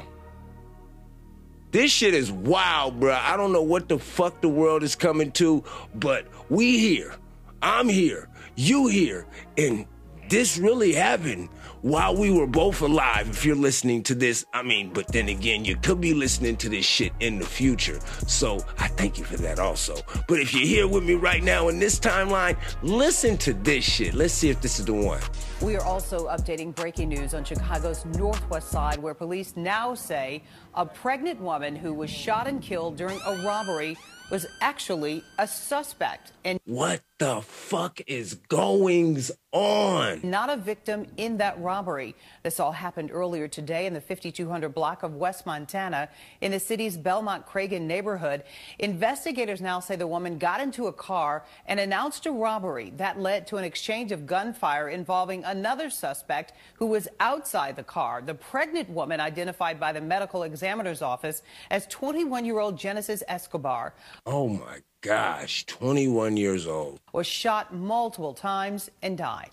[1.71, 3.13] This shit is wild, bro.
[3.13, 7.15] I don't know what the fuck the world is coming to, but we here.
[7.61, 8.27] I'm here.
[8.55, 9.27] You here.
[9.55, 9.85] And
[10.29, 11.49] this really happened
[11.81, 13.29] while we were both alive.
[13.29, 16.69] If you're listening to this, I mean, but then again, you could be listening to
[16.69, 17.99] this shit in the future.
[18.27, 19.95] So I thank you for that also.
[20.27, 24.13] But if you're here with me right now in this timeline, listen to this shit.
[24.13, 25.21] Let's see if this is the one.
[25.61, 30.43] We are also updating breaking news on Chicago's northwest side, where police now say
[30.75, 33.97] a pregnant woman who was shot and killed during a robbery
[34.29, 40.21] was actually a suspect and What the fuck is goings on?
[40.23, 42.15] not a victim in that robbery.
[42.43, 46.09] This all happened earlier today in the 5200 block of West Montana
[46.41, 48.43] in the city's Belmont Cragin neighborhood.
[48.77, 53.47] Investigators now say the woman got into a car and announced a robbery that led
[53.47, 58.21] to an exchange of gunfire involving another suspect who was outside the car.
[58.21, 63.93] The pregnant woman identified by the medical examiner's office as 21 year old Genesis Escobar
[64.25, 66.99] Oh my gosh, 21 years old.
[67.13, 69.49] was shot multiple times and died.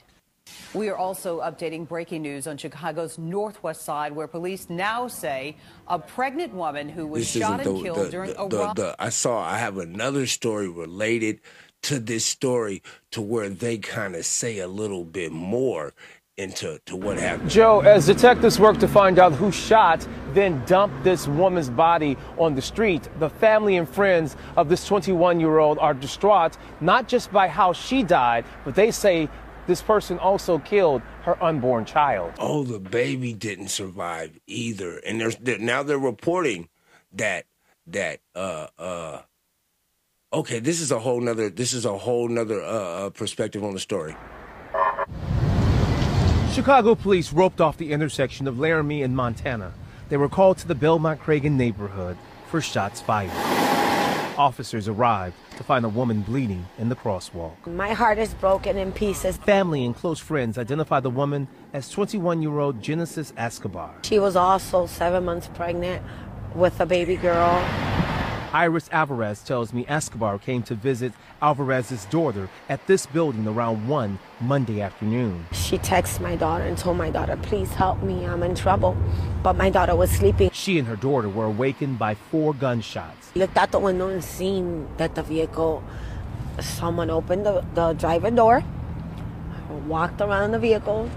[0.74, 5.56] We are also updating breaking news on Chicago's northwest side, where police now say
[5.88, 8.96] a pregnant woman who was This shot and the, killed the, during the, a the-
[8.98, 11.40] I saw, I have another story related
[11.82, 15.94] to this story to where they kind of say a little bit more
[16.36, 17.50] into to what happened.
[17.50, 22.54] Joe, as detectives work to find out who shot, then dumped this woman's body on
[22.54, 27.32] the street, the family and friends of this 21 year old are distraught, not just
[27.32, 29.28] by how she died, but they say
[29.66, 32.32] this person also killed her unborn child.
[32.38, 36.68] Oh, the baby didn't survive either, and there's now they're reporting
[37.12, 37.46] that
[37.86, 39.22] that uh uh.
[40.32, 41.48] Okay, this is a whole nother.
[41.48, 42.66] This is a whole nother uh,
[43.06, 44.14] uh, perspective on the story.
[46.56, 49.74] Chicago police roped off the intersection of Laramie and Montana.
[50.08, 52.16] They were called to the Belmont Cragin neighborhood
[52.48, 53.30] for shots fired.
[54.38, 57.66] Officers arrived to find a woman bleeding in the crosswalk.
[57.66, 59.36] My heart is broken in pieces.
[59.36, 63.94] Family and close friends identified the woman as 21 year old Genesis Escobar.
[64.04, 66.02] She was also seven months pregnant
[66.54, 68.05] with a baby girl.
[68.52, 74.18] Iris Alvarez tells me Escobar came to visit Alvarez's daughter at this building around 1
[74.40, 75.46] Monday afternoon.
[75.52, 78.96] She texted my daughter and told my daughter, please help me, I'm in trouble.
[79.42, 80.50] But my daughter was sleeping.
[80.52, 83.34] She and her daughter were awakened by four gunshots.
[83.34, 85.82] Looked out the window and seen that the vehicle,
[86.60, 88.64] someone opened the, the driver door,
[89.86, 91.10] walked around the vehicle,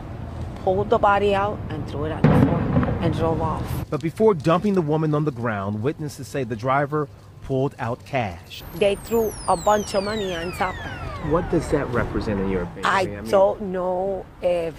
[0.64, 3.64] pulled the body out, and threw it on the floor and drove off.
[3.90, 7.08] But before dumping the woman on the ground, witnesses say the driver
[7.42, 8.64] pulled out cash.
[8.76, 11.32] They threw a bunch of money on top of her.
[11.32, 12.86] What does that represent in your opinion?
[12.86, 14.76] I mean- don't know if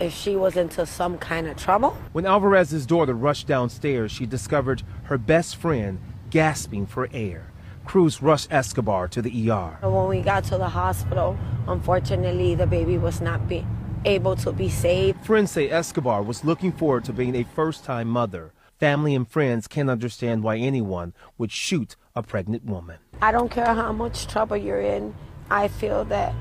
[0.00, 1.96] if she was into some kind of trouble.
[2.12, 7.52] When Alvarez's daughter rushed downstairs, she discovered her best friend gasping for air.
[7.84, 9.78] Crews rushed Escobar to the ER.
[9.82, 11.36] When we got to the hospital,
[11.68, 13.64] unfortunately, the baby was not be
[14.04, 15.24] able to be saved.
[15.24, 18.52] Friends say Escobar was looking forward to being a first time mother.
[18.78, 22.98] Family and friends can't understand why anyone would shoot a pregnant woman.
[23.20, 25.14] I don't care how much trouble you're in.
[25.50, 26.34] I feel that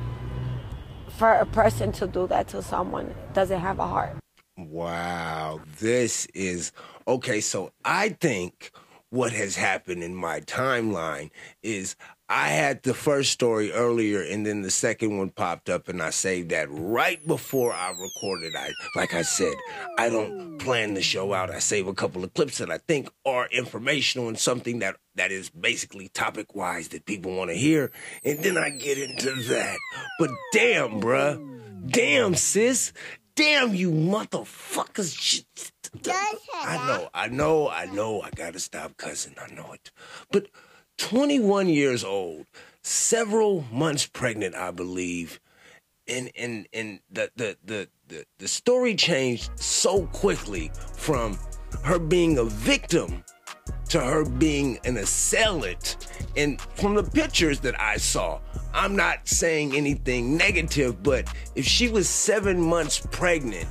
[1.09, 4.17] for a person to do that to someone doesn't have a heart.
[4.57, 6.71] Wow, this is
[7.07, 7.41] okay.
[7.41, 8.71] So I think
[9.09, 11.29] what has happened in my timeline
[11.61, 11.95] is
[12.33, 16.11] I had the first story earlier, and then the second one popped up, and I
[16.11, 18.55] saved that right before I recorded.
[18.55, 19.53] I, like I said,
[19.97, 21.51] I don't plan the show out.
[21.51, 25.33] I save a couple of clips that I think are informational and something that that
[25.33, 27.91] is basically topic wise that people want to hear,
[28.23, 29.77] and then I get into that.
[30.17, 31.37] But damn, bruh,
[31.85, 32.93] damn, sis,
[33.35, 35.43] damn you motherfuckers.
[36.63, 38.21] I know, I know, I know.
[38.21, 39.35] I gotta stop cussing.
[39.37, 39.91] I know it,
[40.31, 40.47] but.
[41.01, 42.45] 21 years old,
[42.83, 45.39] several months pregnant, I believe.
[46.07, 51.39] And and and the the the the, the story changed so quickly from
[51.83, 53.23] her being a victim
[53.89, 55.97] to her being an assailant.
[56.37, 58.39] And from the pictures that I saw,
[58.71, 63.67] I'm not saying anything negative, but if she was seven months pregnant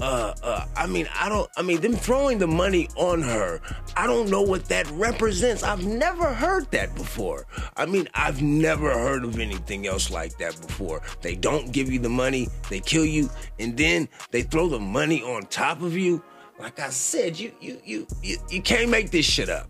[0.00, 3.60] uh, uh, I mean, I don't, I mean, them throwing the money on her,
[3.96, 5.62] I don't know what that represents.
[5.62, 7.46] I've never heard that before.
[7.76, 11.02] I mean, I've never heard of anything else like that before.
[11.20, 15.22] They don't give you the money, they kill you, and then they throw the money
[15.22, 16.22] on top of you.
[16.58, 19.68] Like I said, you, you, you, you, you can't make this shit up.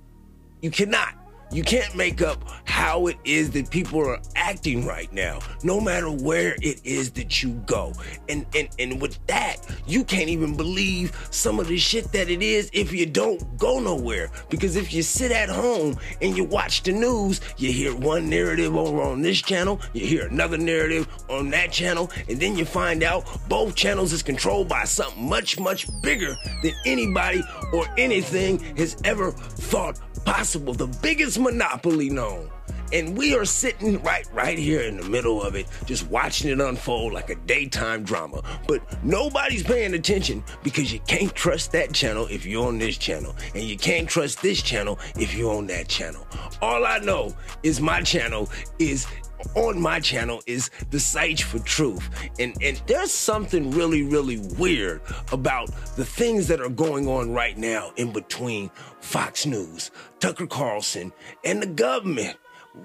[0.61, 1.15] You cannot.
[1.53, 6.09] You can't make up how it is that people are acting right now, no matter
[6.09, 7.93] where it is that you go.
[8.29, 12.41] And and and with that, you can't even believe some of the shit that it
[12.43, 14.31] is if you don't go nowhere.
[14.49, 18.77] Because if you sit at home and you watch the news, you hear one narrative
[18.77, 23.03] over on this channel, you hear another narrative on that channel, and then you find
[23.03, 28.97] out both channels is controlled by something much, much bigger than anybody or anything has
[29.05, 30.75] ever thought possible.
[30.75, 32.51] The biggest monopoly known.
[32.93, 36.61] And we are sitting right right here in the middle of it, just watching it
[36.61, 38.43] unfold like a daytime drama.
[38.67, 43.35] But nobody's paying attention because you can't trust that channel if you're on this channel.
[43.55, 46.27] And you can't trust this channel if you're on that channel.
[46.63, 48.49] All I know is my channel
[48.79, 49.07] is
[49.55, 52.09] on my channel is the Search for Truth.
[52.39, 55.01] And and there's something really, really weird
[55.33, 61.13] about the things that are going on right now in between Fox News, Tucker Carlson,
[61.45, 62.37] and the government.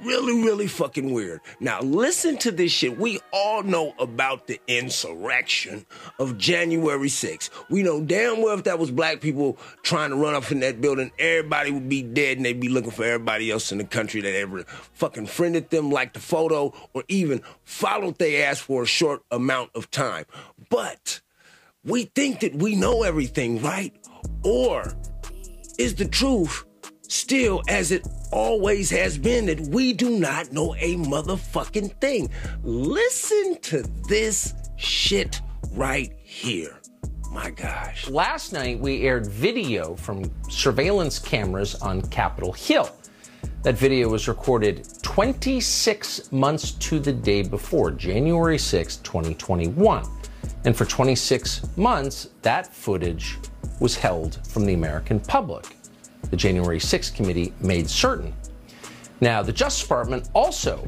[0.04, 1.42] Really, really fucking weird.
[1.60, 2.98] Now, listen to this shit.
[2.98, 5.86] We all know about the insurrection
[6.20, 7.50] of January 6th.
[7.70, 10.82] We know damn well if that was black people trying to run up in that
[10.82, 14.22] building, everybody would be dead and they'd be looking for everybody else in the country
[14.22, 18.88] that ever fucking friended them, liked the photo, or even followed their ass for a
[18.88, 20.26] short amount of time.
[20.70, 21.22] But
[21.84, 23.94] we think that we know everything, right?
[24.44, 24.94] Or
[25.78, 26.66] is the truth
[27.10, 32.30] still as it always has been that we do not know a motherfucking thing.
[32.64, 35.42] Listen to this shit
[35.72, 36.80] right here.
[37.32, 38.10] My gosh.
[38.10, 42.90] Last night, we aired video from surveillance cameras on Capitol Hill.
[43.64, 50.06] That video was recorded 26 months to the day before, January 6, 2021.
[50.66, 53.38] And for 26 months, that footage
[53.80, 55.75] was held from the American public
[56.30, 58.34] the January 6th committee made certain.
[59.22, 60.88] Now, the Justice Department also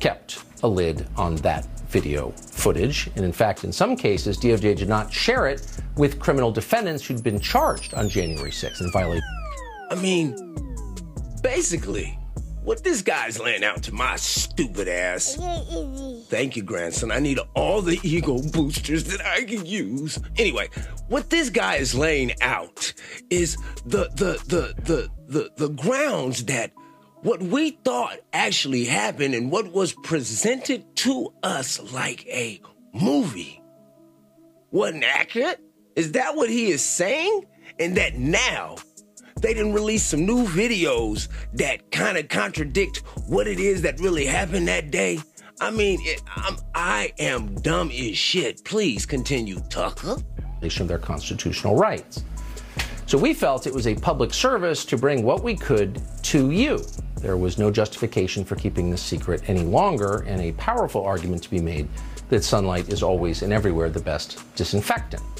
[0.00, 3.10] kept a lid on that video footage.
[3.16, 5.66] And in fact, in some cases, DOJ did not share it
[5.96, 9.22] with criminal defendants who'd been charged on January 6th in violation.
[9.90, 10.54] I mean,
[11.42, 12.18] basically,
[12.62, 15.38] what this guy's laying out to my stupid ass.
[16.28, 17.10] Thank you, grandson.
[17.10, 20.18] I need all the ego boosters that I can use.
[20.36, 20.68] Anyway,
[21.08, 22.92] what this guy is laying out
[23.30, 26.72] is the the the the the, the grounds that
[27.22, 32.60] what we thought actually happened and what was presented to us like a
[32.92, 33.62] movie
[34.70, 35.60] wasn't accurate?
[35.96, 37.46] Is that what he is saying?
[37.80, 38.76] And that now
[39.40, 44.26] they didn't release some new videos that kind of contradict what it is that really
[44.26, 45.18] happened that day.
[45.60, 48.64] I mean, it, I'm, I am dumb as shit.
[48.64, 50.16] Please continue, Tucker.
[50.62, 52.24] Of their constitutional rights.
[53.06, 56.84] So we felt it was a public service to bring what we could to you.
[57.16, 61.50] There was no justification for keeping this secret any longer, and a powerful argument to
[61.50, 61.88] be made
[62.28, 65.37] that sunlight is always and everywhere the best disinfectant.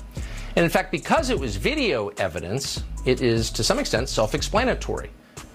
[0.58, 5.08] And in fact, because it was video evidence, it is to some extent self explanatory.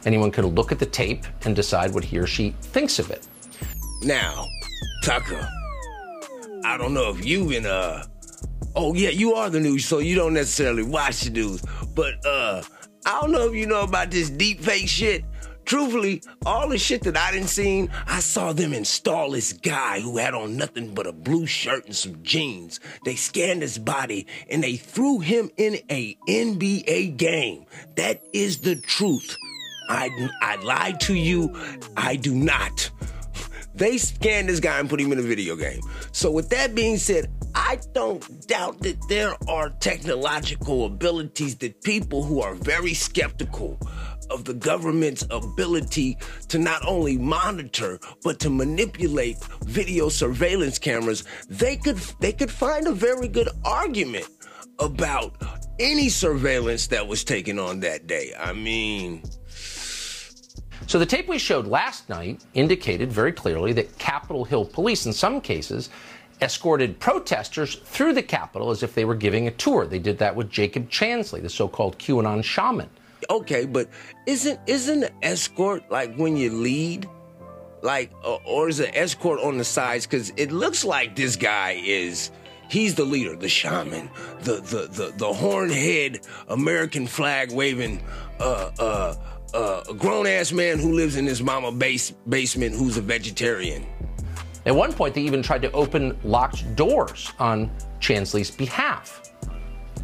[0.05, 3.27] Anyone can look at the tape and decide what he or she thinks of it.
[4.03, 4.47] Now,
[5.03, 5.45] Tucker,
[6.63, 8.05] I don't know if you've been, uh,
[8.77, 11.61] oh yeah, you are the news, so you don't necessarily watch the news,
[11.93, 12.63] but, uh,
[13.05, 15.25] I don't know if you know about this deep fake shit.
[15.65, 20.17] Truthfully, all the shit that I didn't seen, I saw them install this guy who
[20.17, 22.79] had on nothing but a blue shirt and some jeans.
[23.05, 27.65] They scanned his body and they threw him in a NBA game.
[27.95, 29.37] That is the truth.
[29.89, 30.09] I,
[30.41, 31.55] I lied to you.
[31.95, 32.89] I do not.
[33.75, 35.81] They scanned this guy and put him in a video game.
[36.11, 42.23] So, with that being said, I don't doubt that there are technological abilities that people
[42.23, 43.79] who are very skeptical
[44.29, 46.17] of the government's ability
[46.49, 52.87] to not only monitor but to manipulate video surveillance cameras, they could they could find
[52.87, 54.27] a very good argument
[54.79, 55.35] about
[55.79, 58.33] any surveillance that was taken on that day.
[58.39, 59.23] I mean,
[60.87, 65.13] So the tape we showed last night indicated very clearly that Capitol Hill police, in
[65.13, 65.89] some cases,
[66.41, 69.85] escorted protesters through the Capitol as if they were giving a tour.
[69.87, 72.89] They did that with Jacob Chansley, the so-called QAnon shaman.
[73.29, 73.89] Okay, but
[74.25, 77.09] isn't isn't an escort like when you lead?
[77.81, 80.05] Like, or, or is an escort on the sides?
[80.05, 82.31] Because it looks like this guy is.
[82.69, 84.09] He's the leader, the shaman,
[84.41, 88.01] the the the, the horn-head American flag waving
[88.39, 89.15] uh uh
[89.53, 93.85] uh grown ass man who lives in his mama base basement who's a vegetarian.
[94.65, 97.69] At one point, they even tried to open locked doors on
[97.99, 99.22] Chansley's behalf.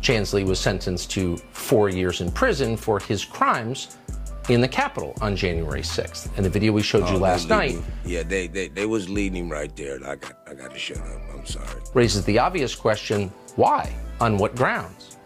[0.01, 3.97] Chansley was sentenced to four years in prison for his crimes
[4.49, 6.29] in the Capitol on January 6th.
[6.35, 9.09] And the video we showed you Oh, last they night Yeah, they, they they was
[9.09, 9.97] leading him right there.
[10.05, 11.21] I got I got to shut up.
[11.33, 11.81] I'm sorry.
[11.93, 13.93] raises the obvious question why?
[14.21, 15.17] On what grounds?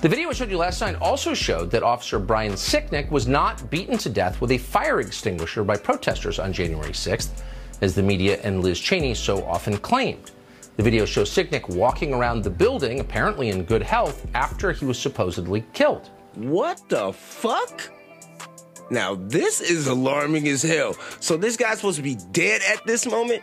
[0.00, 3.68] The video I showed you last night also showed that Officer Brian Sicknick was not
[3.68, 7.42] beaten to death with a fire extinguisher by protesters on January 6th,
[7.82, 10.30] as the media and Liz Cheney so often claimed.
[10.78, 14.96] The video shows Sicknick walking around the building, apparently in good health, after he was
[14.96, 16.10] supposedly killed.
[16.36, 17.90] What the fuck?
[18.88, 20.94] Now this is alarming as hell.
[21.18, 23.42] So this guy's supposed to be dead at this moment?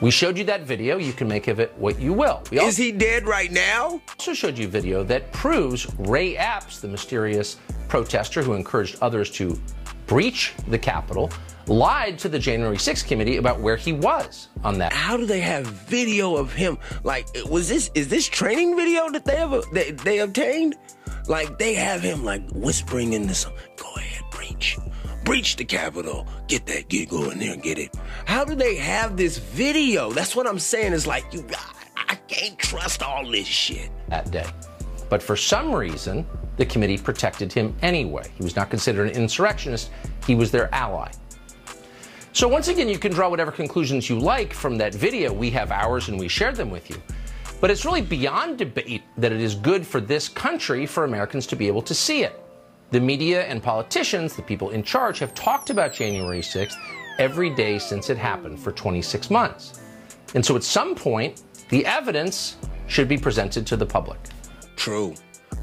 [0.00, 0.98] We showed you that video.
[0.98, 2.42] You can make of it what you will.
[2.50, 4.02] We Is he dead right now?
[4.18, 9.56] also showed you video that proves Ray Epps, the mysterious protester who encouraged others to
[10.08, 11.30] breach the Capitol,
[11.66, 14.92] lied to the January 6th committee about where he was on that.
[14.92, 16.78] How do they have video of him?
[17.02, 20.76] Like, was this is this training video that they ever they, they obtained?
[21.26, 23.54] Like they have him like whispering into some.
[23.76, 24.78] Go ahead, breach,
[25.24, 26.26] breach the Capitol.
[26.48, 27.94] Get that, get go in there and get it.
[28.26, 30.12] How do they have this video?
[30.12, 30.92] That's what I'm saying.
[30.92, 31.46] Is like you,
[31.96, 33.90] I, I can't trust all this shit.
[34.08, 34.46] that day.
[35.08, 38.24] But for some reason, the committee protected him anyway.
[38.36, 39.90] He was not considered an insurrectionist,
[40.26, 41.10] he was their ally.
[42.34, 45.32] So, once again, you can draw whatever conclusions you like from that video.
[45.32, 47.00] We have ours and we shared them with you.
[47.60, 51.54] But it's really beyond debate that it is good for this country for Americans to
[51.54, 52.42] be able to see it.
[52.90, 56.74] The media and politicians, the people in charge, have talked about January 6th
[57.20, 59.80] every day since it happened for 26 months.
[60.34, 62.56] And so at some point, the evidence
[62.88, 64.18] should be presented to the public.
[64.74, 65.14] True.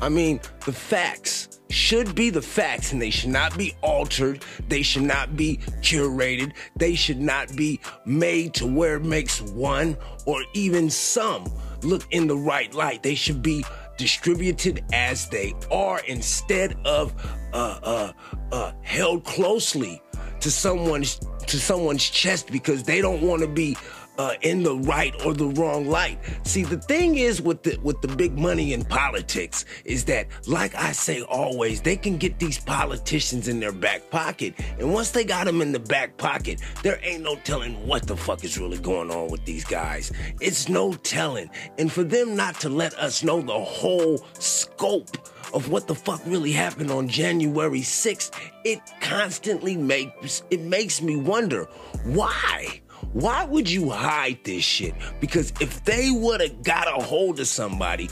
[0.02, 4.44] I mean, the facts should be the facts and they should not be altered.
[4.68, 6.54] They should not be curated.
[6.76, 9.96] They should not be made to where it makes one
[10.26, 11.46] or even some
[11.84, 13.04] look in the right light.
[13.04, 13.64] They should be
[13.98, 17.14] distributed as they are instead of
[17.54, 18.12] uh, uh,
[18.52, 20.02] uh, held closely
[20.40, 23.76] to someone's to someone's chest because they don't want to be
[24.18, 26.20] uh, in the right or the wrong light.
[26.44, 30.76] See, the thing is with the with the big money in politics is that, like
[30.76, 35.24] I say always, they can get these politicians in their back pocket, and once they
[35.24, 38.78] got them in the back pocket, there ain't no telling what the fuck is really
[38.78, 40.12] going on with these guys.
[40.40, 45.18] It's no telling, and for them not to let us know the whole scope
[45.54, 48.32] of what the fuck really happened on January 6th,
[48.64, 51.66] it constantly makes it makes me wonder
[52.04, 52.82] why.
[53.14, 54.96] Why would you hide this shit?
[55.20, 58.10] Because if they would have got a hold of somebody,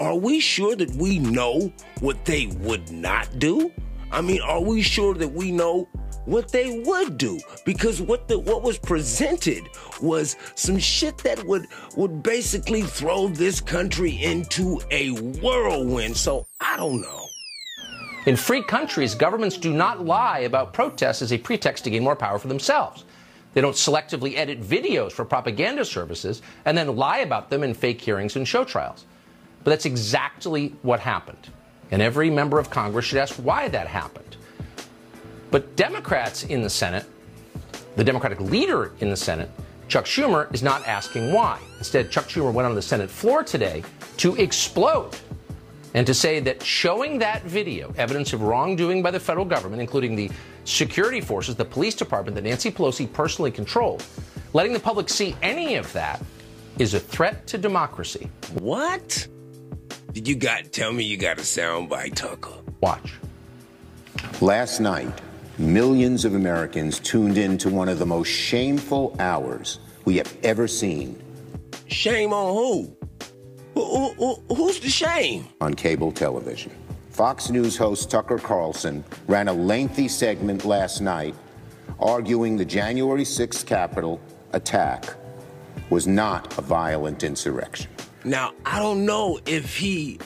[0.00, 3.72] are we sure that we know what they would not do?
[4.12, 5.88] I mean, are we sure that we know
[6.26, 7.40] what they would do?
[7.64, 9.64] Because what the what was presented
[10.00, 11.66] was some shit that would
[11.96, 15.10] would basically throw this country into a
[15.40, 16.16] whirlwind.
[16.16, 17.26] So I don't know.
[18.26, 22.16] In free countries, governments do not lie about protests as a pretext to gain more
[22.16, 23.04] power for themselves.
[23.56, 27.98] They don't selectively edit videos for propaganda services and then lie about them in fake
[28.02, 29.06] hearings and show trials.
[29.64, 31.48] But that's exactly what happened.
[31.90, 34.36] And every member of Congress should ask why that happened.
[35.50, 37.06] But Democrats in the Senate,
[37.96, 39.50] the Democratic leader in the Senate,
[39.88, 41.58] Chuck Schumer, is not asking why.
[41.78, 43.82] Instead, Chuck Schumer went on the Senate floor today
[44.18, 45.16] to explode
[45.96, 50.14] and to say that showing that video, evidence of wrongdoing by the federal government, including
[50.14, 50.30] the
[50.64, 54.04] security forces, the police department that Nancy Pelosi personally controlled,
[54.52, 56.22] letting the public see any of that
[56.78, 58.30] is a threat to democracy.
[58.52, 59.26] What?
[60.12, 62.52] Did you got tell me you got a sound bite, Tucker?
[62.82, 63.14] Watch.
[64.42, 65.18] Last night,
[65.56, 70.68] millions of Americans tuned in to one of the most shameful hours we have ever
[70.68, 71.18] seen.
[71.86, 72.95] Shame on who?
[73.76, 74.54] Who, who?
[74.54, 75.48] Who's the shame?
[75.60, 76.72] On cable television.
[77.10, 81.34] Fox News host Tucker Carlson ran a lengthy segment last night
[81.98, 84.18] arguing the January 6th Capitol
[84.52, 85.14] attack
[85.90, 87.90] was not a violent insurrection.
[88.24, 90.18] Now, I don't know if he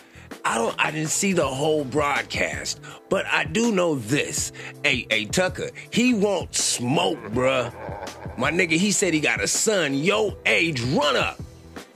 [0.45, 4.53] I don't I didn't see the whole broadcast, but I do know this.
[4.85, 7.73] Hey, hey Tucker, he won't smoke, bruh.
[8.39, 11.41] My nigga, he said he got a son, yo age, run up.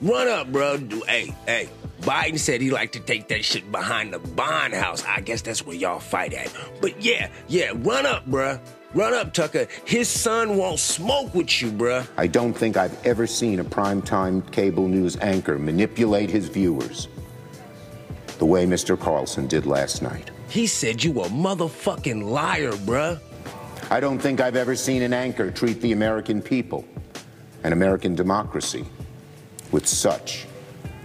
[0.01, 0.77] Run up, bro.
[1.07, 1.69] Hey, hey.
[2.01, 5.03] Biden said he like to take that shit behind the bond house.
[5.05, 6.53] I guess that's where y'all fight at.
[6.81, 8.59] But yeah, yeah, run up, bruh.
[8.93, 9.67] Run up, Tucker.
[9.85, 12.07] His son won't smoke with you, bruh.
[12.17, 17.07] I don't think I've ever seen a primetime cable news anchor manipulate his viewers
[18.37, 18.99] the way Mr.
[18.99, 20.31] Carlson did last night.
[20.49, 23.19] He said you a motherfucking liar, bruh.
[23.89, 26.85] I don't think I've ever seen an anchor treat the American people
[27.63, 28.85] and American democracy
[29.71, 30.45] with such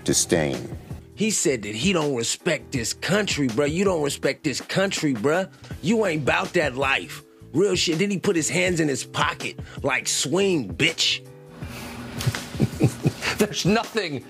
[0.05, 0.77] disdain.
[1.15, 3.71] He said that he don't respect this country, bruh.
[3.71, 5.51] You don't respect this country, bruh.
[5.83, 7.23] You ain't bout that life.
[7.53, 7.99] Real shit.
[7.99, 11.21] Then he put his hands in his pocket like swing, bitch.
[13.39, 14.25] There's nothing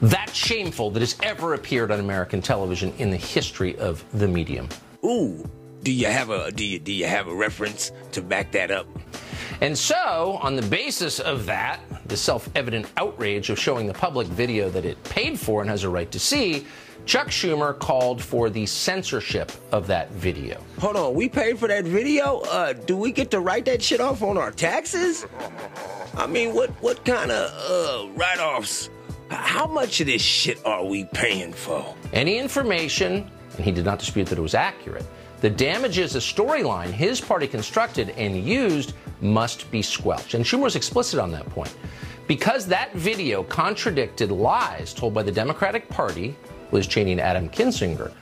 [0.00, 4.68] that shameful that has ever appeared on American television in the history of the medium.
[5.04, 5.48] Ooh,
[5.82, 8.86] do you have a do you do you have a reference to back that up?
[9.60, 14.68] And so, on the basis of that, the self-evident outrage of showing the public video
[14.70, 16.66] that it paid for and has a right to see,
[17.06, 20.60] Chuck Schumer called for the censorship of that video.
[20.80, 22.40] Hold on, we paid for that video?
[22.40, 25.24] Uh, do we get to write that shit off on our taxes?
[26.16, 28.90] I mean, what what kind of uh, write-offs?
[29.30, 31.94] How much of this shit are we paying for?
[32.12, 35.06] Any information, and he did not dispute that it was accurate,
[35.40, 40.34] that damages a storyline his party constructed and used must be squelched.
[40.34, 41.74] And Schumer was explicit on that point.
[42.26, 46.36] Because that video contradicted lies told by the Democratic Party,
[46.72, 48.12] Liz Cheney and Adam Kinzinger,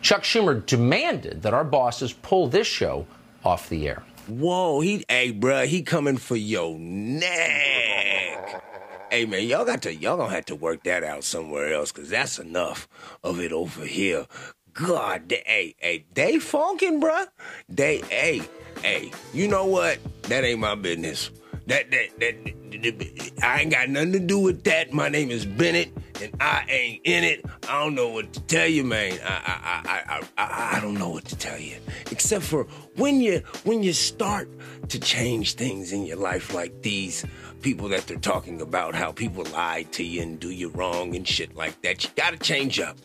[0.00, 3.06] Chuck Schumer demanded that our bosses pull this show
[3.44, 4.02] off the air.
[4.28, 8.64] Whoa, he, hey, bruh, he coming for your neck.
[9.10, 12.10] Hey man, y'all got to y'all gonna have to work that out somewhere else, cause
[12.10, 12.88] that's enough
[13.24, 14.26] of it over here.
[14.74, 17.26] God, they, hey, hey, they funkin', bruh.
[17.68, 18.42] They, hey,
[18.82, 19.98] hey, you know what?
[20.24, 21.30] That ain't my business.
[21.66, 24.92] That, that, that, I ain't got nothing to do with that.
[24.92, 27.44] My name is Bennett, and I ain't in it.
[27.68, 29.18] I don't know what to tell you, man.
[29.24, 31.76] I, I, I, I, I, I don't know what to tell you,
[32.10, 32.64] except for
[32.96, 34.48] when you, when you start
[34.88, 37.24] to change things in your life like these
[37.62, 41.26] people that they're talking about, how people lie to you and do you wrong and
[41.28, 42.02] shit like that.
[42.02, 42.96] You gotta change up.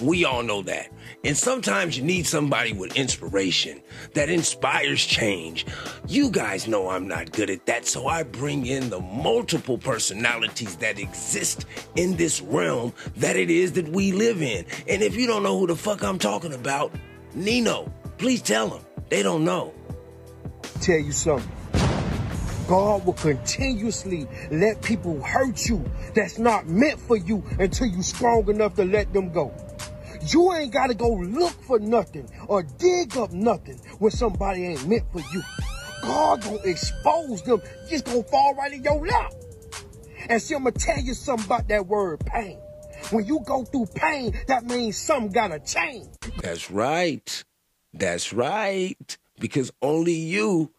[0.00, 0.92] We all know that.
[1.24, 3.80] And sometimes you need somebody with inspiration
[4.14, 5.66] that inspires change.
[6.06, 10.76] You guys know I'm not good at that, so I bring in the multiple personalities
[10.76, 14.66] that exist in this realm that it is that we live in.
[14.86, 16.92] And if you don't know who the fuck I'm talking about,
[17.34, 18.82] Nino, please tell them.
[19.08, 19.72] They don't know.
[20.80, 21.50] Tell you something.
[22.66, 25.84] God will continuously let people hurt you
[26.14, 29.54] that's not meant for you until you're strong enough to let them go.
[30.28, 35.04] You ain't gotta go look for nothing or dig up nothing when somebody ain't meant
[35.12, 35.42] for you.
[36.02, 37.62] God gonna expose them.
[37.88, 39.32] Just gonna fall right in your lap.
[40.28, 42.58] And see, I'm gonna tell you something about that word pain.
[43.10, 46.08] When you go through pain, that means something gotta change.
[46.42, 47.44] That's right.
[47.94, 49.18] That's right.
[49.38, 50.72] Because only you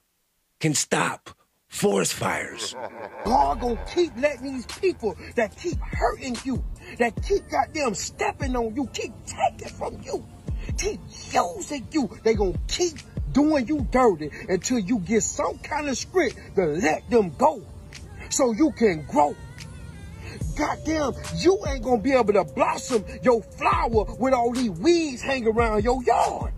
[0.59, 1.29] can stop
[1.67, 2.75] forest fires.
[3.23, 6.63] God gonna keep letting these people that keep hurting you,
[6.99, 10.25] that keep goddamn stepping on you, keep taking from you,
[10.77, 10.99] keep
[11.33, 12.09] using you.
[12.23, 12.93] They gonna keep
[13.31, 17.63] doing you dirty until you get some kind of script to let them go
[18.29, 19.35] so you can grow.
[20.57, 25.47] Goddamn, you ain't gonna be able to blossom your flower with all these weeds hanging
[25.47, 26.53] around your yard.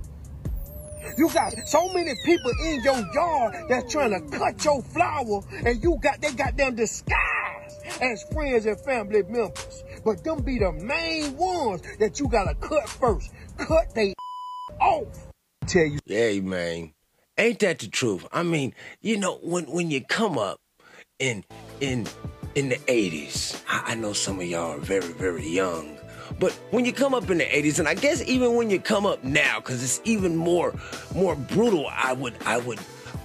[1.17, 5.84] You got so many people in your yard that's trying to cut your flower, and
[5.84, 9.84] you got they got them disguised as friends and family members.
[10.04, 13.32] But them be the main ones that you gotta cut first.
[13.58, 14.14] Cut they
[14.80, 15.28] off.
[15.68, 16.00] Tell you.
[16.06, 16.93] Hey man,
[17.38, 18.26] ain't that the truth?
[18.32, 20.60] I mean, you know, when when you come up
[21.20, 21.43] in
[21.82, 22.08] in
[22.56, 25.97] in the 80s, I, I know some of y'all are very, very young.
[26.39, 29.06] But when you come up in the 80s, and I guess even when you come
[29.06, 30.74] up now, because it's even more
[31.14, 32.80] more brutal, I would I would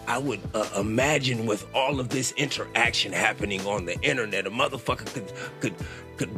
[0.07, 5.07] I would uh, imagine with all of this interaction happening on the internet, a motherfucker
[5.13, 5.75] could could could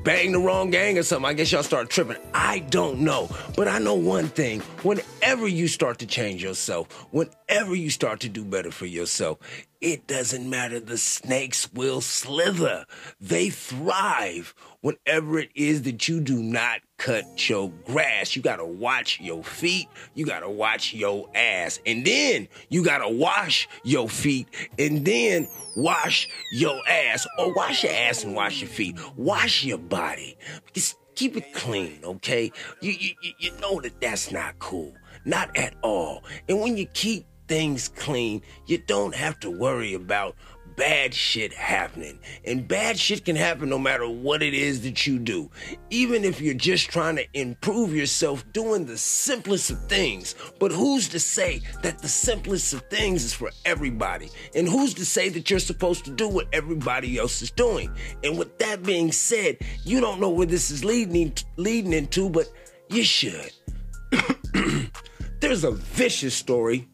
[0.02, 1.26] bang the wrong gang or something.
[1.26, 2.16] I guess y'all start tripping.
[2.34, 7.74] I don't know, but I know one thing: whenever you start to change yourself, whenever
[7.74, 9.38] you start to do better for yourself,
[9.80, 10.80] it doesn't matter.
[10.80, 12.86] The snakes will slither.
[13.20, 18.34] They thrive whenever it is that you do not cut your grass.
[18.36, 19.88] You gotta watch your feet.
[20.14, 21.78] You gotta watch your ass.
[21.86, 24.48] And then you gotta wash your feet
[24.78, 27.26] and then wash your ass.
[27.38, 28.98] Or wash your ass and wash your feet.
[29.16, 30.38] Wash your body.
[30.72, 32.50] Just keep it clean, okay?
[32.80, 34.94] You, you- you know that that's not cool.
[35.24, 36.22] Not at all.
[36.48, 40.36] And when you keep things clean, you don't have to worry about
[40.76, 42.18] bad shit happening.
[42.44, 45.50] And bad shit can happen no matter what it is that you do.
[45.90, 50.34] Even if you're just trying to improve yourself doing the simplest of things.
[50.58, 54.28] But who's to say that the simplest of things is for everybody?
[54.54, 57.90] And who's to say that you're supposed to do what everybody else is doing?
[58.22, 62.48] And with that being said, you don't know where this is leading leading into, but
[62.88, 63.50] you should.
[65.40, 66.88] There's a vicious story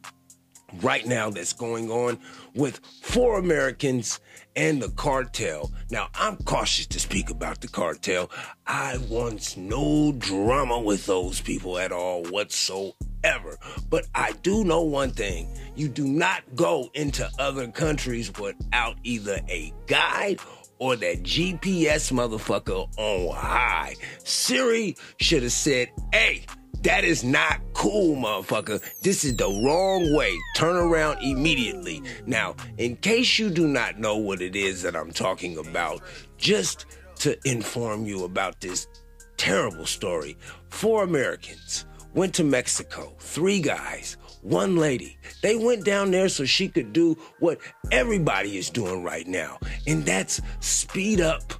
[0.81, 2.19] right now that's going on
[2.55, 4.21] with four Americans
[4.57, 5.71] and the cartel.
[5.91, 8.31] Now, I'm cautious to speak about the cartel.
[8.67, 13.59] I want no drama with those people at all whatsoever.
[13.89, 19.41] But I do know one thing you do not go into other countries without either
[19.49, 20.41] a guide
[20.79, 23.95] or that GPS motherfucker on high.
[24.25, 26.45] Siri should have said, hey,
[26.83, 28.83] that is not cool, motherfucker.
[29.03, 30.37] This is the wrong way.
[30.57, 32.03] Turn around immediately.
[32.27, 36.03] Now, in case you do not know what it is that I'm talking about,
[36.39, 38.89] just to inform you about this
[39.37, 40.37] terrible story,
[40.71, 45.19] four Americans went to Mexico, three guys, one lady.
[45.43, 47.59] They went down there so she could do what
[47.91, 51.55] everybody is doing right now, and that's speed up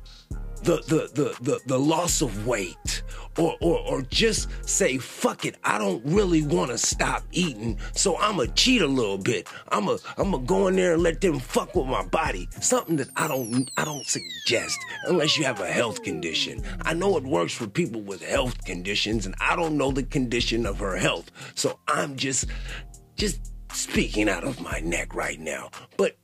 [0.63, 3.03] the the the the, the loss of weight
[3.39, 8.17] or, or or just say fuck it i don't really want to stop eating so
[8.19, 9.49] i'ma cheat a little bit.
[9.69, 12.49] I'ma i'ma go in there and let them fuck with my body.
[12.61, 16.63] Something that i don't i don't suggest unless you have a health condition.
[16.83, 20.67] I know it works for people with health conditions and i don't know the condition
[20.67, 22.47] of her health so i'm just
[23.17, 25.71] just speaking out of my neck right now.
[25.97, 26.17] But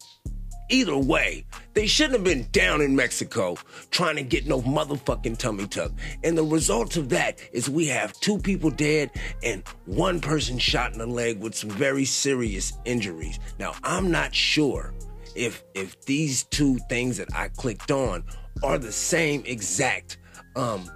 [0.69, 1.45] Either way,
[1.75, 3.57] they shouldn't have been down in Mexico
[3.91, 5.93] trying to get no motherfucking tummy tuck.
[6.25, 9.11] And the result of that is we have two people dead
[9.43, 13.39] and one person shot in the leg with some very serious injuries.
[13.59, 14.93] Now, I'm not sure
[15.35, 18.25] if if these two things that I clicked on
[18.63, 20.19] are the same exact
[20.57, 20.91] um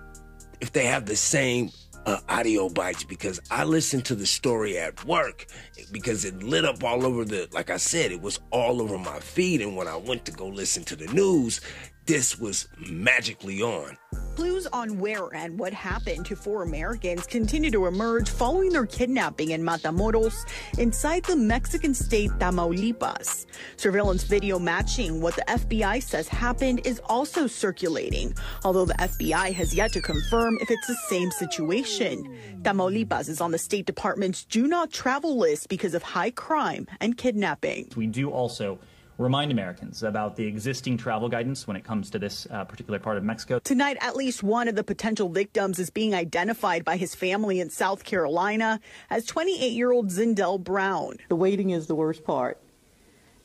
[0.61, 1.71] if they have the same
[2.07, 5.47] uh, audio bites because I listened to the story at work
[5.91, 9.21] because it lit up all over the, like I said, it was all over my
[9.21, 9.61] feed.
[9.61, 11.61] And when I went to go listen to the news,
[12.07, 13.97] this was magically on.
[14.35, 19.51] Clues on where and what happened to four Americans continue to emerge following their kidnapping
[19.51, 20.35] in Matamoros
[20.79, 23.47] inside the Mexican state Tamaulipas.
[23.77, 28.35] Surveillance video matching what the FBI says happened is also circulating,
[28.65, 32.37] although the FBI has yet to confirm if it's the same situation.
[32.63, 37.19] Tamaulipas is on the State Department's do not travel list because of high crime and
[37.19, 37.91] kidnapping.
[37.97, 38.79] We do also
[39.23, 43.17] remind Americans about the existing travel guidance when it comes to this uh, particular part
[43.17, 43.59] of Mexico.
[43.61, 47.71] Tonight, at least one of the potential victims is being identified by his family in
[47.71, 51.17] South Carolina as 28 year old Zindell Brown.
[51.29, 52.61] The waiting is the worst part.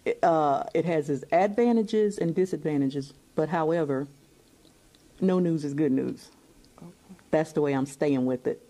[0.06, 4.08] It, uh, it has its advantages and disadvantages, but however,
[5.20, 6.32] no news is good news.
[7.32, 8.67] That's the way I'm staying with it.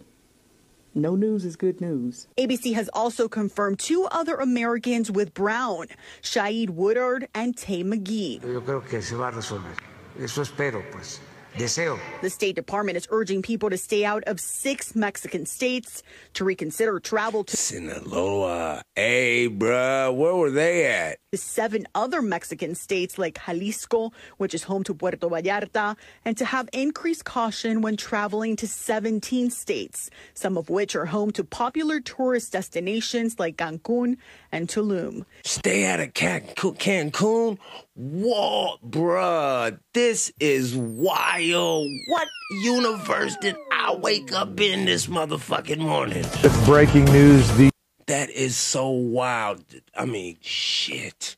[0.98, 2.28] No news is good news.
[2.40, 5.90] ABC has also confirmed two other Americans with Brown,
[6.24, 8.42] Shaeed Woodard and Tay McGee.
[8.42, 9.76] Yo creo que se va a resolver.
[10.20, 11.20] Eso espero, pues.
[11.58, 12.00] Deseo.
[12.22, 16.04] The State Department is urging people to stay out of six Mexican states
[16.34, 18.84] to reconsider travel to Sinaloa.
[18.96, 21.18] Hey, bruh, where were they at?
[21.32, 26.46] The seven other Mexican states like Jalisco, which is home to Puerto Vallarta, and to
[26.46, 32.00] have increased caution when traveling to 17 states, some of which are home to popular
[32.00, 34.18] tourist destinations like Cancun
[34.52, 35.26] and Tulum.
[35.44, 37.58] Stay out of Cancun.
[37.98, 41.90] Whoa, bruh, this is wild.
[42.10, 42.28] What
[42.62, 46.24] universe did I wake up in this motherfucking morning?
[46.44, 47.72] With breaking news, the
[48.06, 49.64] That is so wild.
[49.96, 51.38] I mean, shit.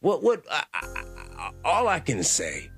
[0.00, 0.24] What?
[0.24, 0.44] What?
[0.50, 1.04] I, I,
[1.38, 2.68] I, all I can say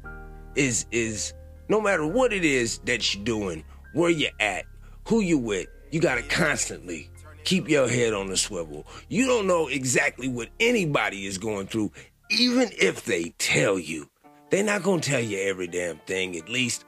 [0.55, 1.33] is is
[1.70, 3.64] no matter what it is that you're doing,
[3.95, 4.66] where you're at,
[5.09, 7.09] who you with, you gotta constantly
[7.45, 8.87] keep your head on the swivel.
[9.09, 11.93] You don't know exactly what anybody is going through,
[12.33, 14.09] even if they tell you.
[14.51, 16.85] They're not gonna tell you every damn thing, at least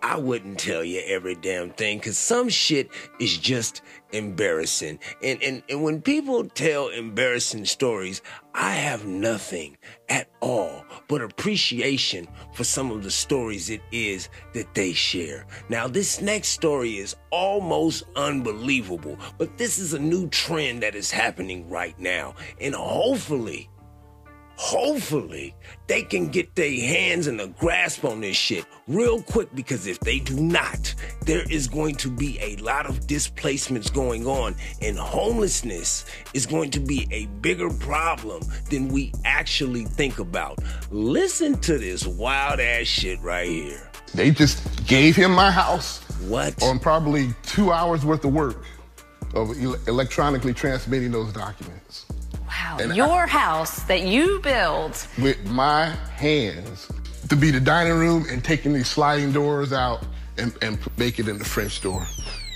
[0.00, 2.88] I wouldn't tell you every damn thing because some shit
[3.18, 3.82] is just
[4.12, 5.00] embarrassing.
[5.22, 8.22] And, and, and when people tell embarrassing stories,
[8.54, 9.76] I have nothing
[10.08, 15.46] at all but appreciation for some of the stories it is that they share.
[15.68, 21.10] Now, this next story is almost unbelievable, but this is a new trend that is
[21.10, 22.36] happening right now.
[22.60, 23.68] And hopefully,
[24.58, 25.54] hopefully
[25.86, 30.00] they can get their hands and a grasp on this shit real quick because if
[30.00, 30.92] they do not,
[31.22, 36.04] there is going to be a lot of displacements going on and homelessness
[36.34, 40.58] is going to be a bigger problem than we actually think about.
[40.90, 43.88] Listen to this wild ass shit right here.
[44.12, 46.00] They just gave him my house.
[46.26, 46.60] What?
[46.64, 48.64] On probably two hours worth of work
[49.34, 49.52] of
[49.86, 52.07] electronically transmitting those documents.
[52.58, 52.78] Wow.
[52.80, 55.06] And Your house that you built.
[55.20, 55.86] with my
[56.16, 56.88] hands
[57.28, 60.04] to be the dining room and taking these sliding doors out
[60.38, 62.06] and, and make it in the French door.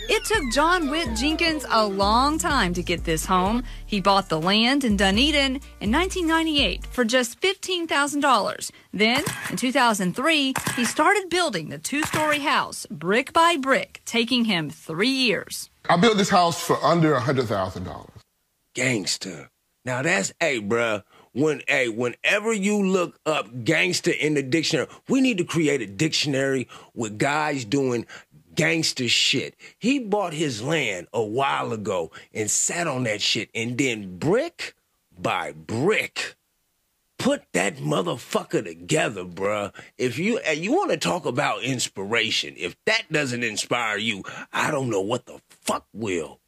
[0.09, 3.63] It took John Witt Jenkins a long time to get this home.
[3.87, 8.71] He bought the land in Dunedin in 1998 for just $15,000.
[8.93, 14.69] Then, in 2003, he started building the two story house brick by brick, taking him
[14.71, 15.71] three years.
[15.89, 18.11] I built this house for under a hundred thousand dollars.
[18.75, 19.49] Gangster.
[19.85, 21.03] Now that's hey, bruh.
[21.33, 25.87] When hey, whenever you look up gangster in the dictionary, we need to create a
[25.87, 28.07] dictionary with guys doing
[28.55, 29.57] gangster shit.
[29.79, 34.75] He bought his land a while ago and sat on that shit and then brick
[35.19, 36.37] by brick
[37.23, 39.73] put that motherfucker together, bruh.
[39.97, 44.73] If you and you want to talk about inspiration, if that doesn't inspire you, I
[44.73, 46.41] don't know what the fuck will.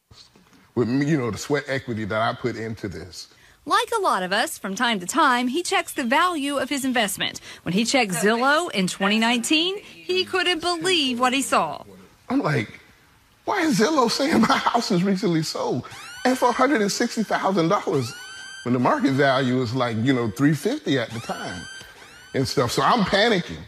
[0.74, 3.28] With you know, the sweat equity that I put into this.
[3.66, 6.84] Like a lot of us, from time to time, he checks the value of his
[6.84, 7.40] investment.
[7.62, 11.82] When he checked Zillow in 2019, he couldn't believe what he saw.
[12.28, 12.80] I'm like,
[13.46, 15.86] why is Zillow saying my house is recently sold?
[16.26, 18.12] And for $160,000
[18.64, 21.62] when the market value is like, you know, 350 at the time
[22.34, 22.72] and stuff.
[22.72, 23.62] So I'm panicking.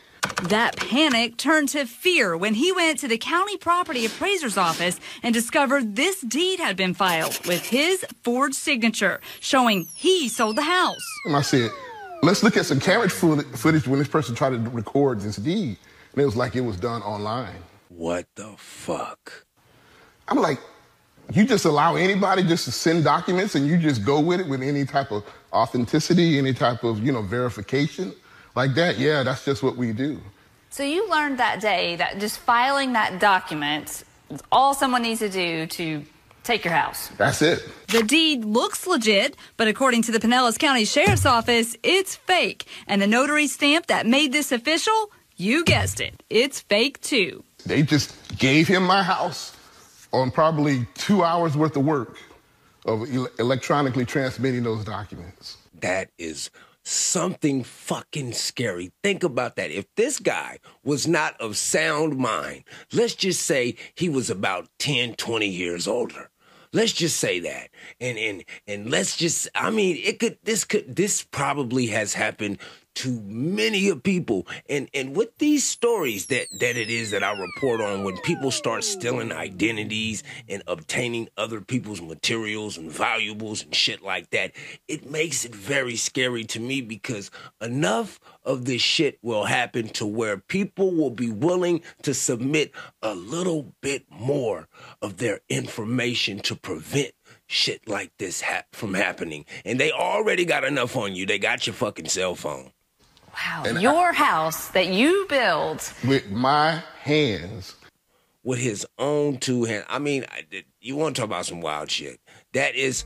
[0.44, 5.32] That panic turned to fear when he went to the county property appraiser's office and
[5.32, 11.04] discovered this deed had been filed with his forged signature, showing he sold the house.
[11.24, 11.70] And I said,
[12.22, 15.78] let's look at some camera footage when this person tried to record this deed.
[16.12, 17.56] And it was like it was done online.
[17.88, 19.46] What the fuck?
[20.28, 20.60] I'm like,
[21.32, 24.62] you just allow anybody just to send documents and you just go with it with
[24.62, 28.14] any type of authenticity, any type of, you know, verification
[28.56, 28.98] like that?
[28.98, 30.20] Yeah, that's just what we do.
[30.70, 35.28] So you learned that day that just filing that document is all someone needs to
[35.28, 36.04] do to
[36.42, 37.08] take your house.
[37.16, 37.68] That's it.
[37.88, 42.66] The deed looks legit, but according to the Pinellas County Sheriff's Office, it's fake.
[42.86, 47.44] And the notary stamp that made this official, you guessed it, it's fake too.
[47.64, 49.56] They just gave him my house
[50.12, 52.16] on probably two hours worth of work
[52.84, 53.04] of
[53.38, 55.58] electronically transmitting those documents.
[55.80, 56.50] That is
[56.86, 58.92] something fucking scary.
[59.02, 59.70] Think about that.
[59.70, 65.14] If this guy was not of sound mind, let's just say he was about 10,
[65.16, 66.30] 20 years older.
[66.72, 67.70] Let's just say that.
[68.00, 72.58] And and and let's just I mean, it could this could this probably has happened
[72.96, 74.46] to many of people.
[74.68, 78.50] And and with these stories that that it is that I report on when people
[78.50, 84.52] start stealing identities and obtaining other people's materials and valuables and shit like that,
[84.88, 87.30] it makes it very scary to me because
[87.60, 92.72] enough of this shit will happen to where people will be willing to submit
[93.02, 94.68] a little bit more
[95.02, 97.12] of their information to prevent
[97.46, 99.44] shit like this hap- from happening.
[99.64, 101.26] And they already got enough on you.
[101.26, 102.72] They got your fucking cell phone.
[103.36, 103.62] Wow.
[103.66, 105.92] And Your house that you built.
[106.06, 107.74] With my hands.
[108.42, 109.84] With his own two hands.
[109.88, 112.20] I mean, I- you want to talk about some wild shit.
[112.52, 113.04] That is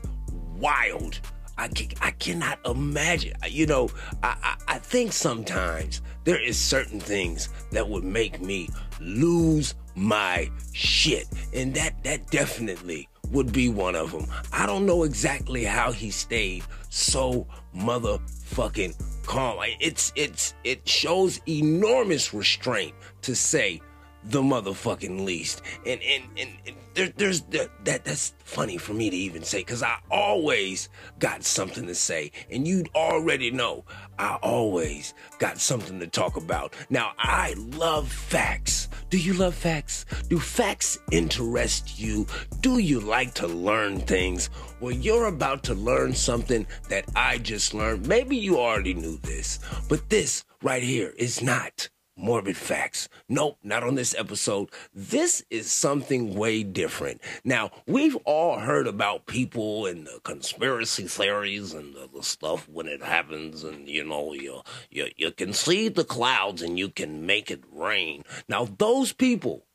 [0.57, 1.19] wild.
[1.57, 1.69] I,
[2.01, 3.33] I cannot imagine.
[3.47, 3.89] You know,
[4.23, 4.35] I,
[4.67, 8.69] I, I think sometimes there is certain things that would make me
[8.99, 11.27] lose my shit.
[11.53, 14.27] And that, that definitely would be one of them.
[14.53, 18.95] I don't know exactly how he stayed so motherfucking
[19.31, 19.59] calm.
[19.79, 23.81] It's it's it shows enormous restraint to say
[24.25, 25.61] the motherfucking least.
[25.85, 29.59] And and and, and there, there's that, that that's funny for me to even say
[29.59, 30.89] because I always
[31.19, 33.85] got something to say, and you'd already know
[34.19, 36.75] I always got something to talk about.
[36.89, 38.89] Now I love facts.
[39.09, 40.05] Do you love facts?
[40.29, 42.27] Do facts interest you?
[42.61, 44.49] Do you like to learn things?
[44.79, 48.07] Well, you're about to learn something that I just learned.
[48.07, 53.09] Maybe you already knew this, but this right here is not morbid facts.
[53.27, 54.69] Nope, not on this episode.
[54.93, 57.21] This is something way different.
[57.43, 62.87] Now, we've all heard about people and the conspiracy theories and the, the stuff when
[62.87, 67.25] it happens, and you know, you, you you can see the clouds and you can
[67.25, 68.23] make it rain.
[68.47, 69.65] Now, those people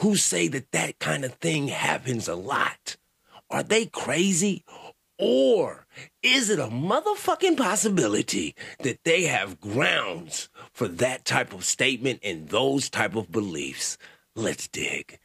[0.00, 2.96] who say that that kind of thing happens a lot,
[3.50, 4.64] are they crazy?
[5.18, 5.86] Or
[6.22, 12.48] is it a motherfucking possibility that they have grounds for that type of statement and
[12.48, 13.96] those type of beliefs?
[14.34, 15.18] Let's dig.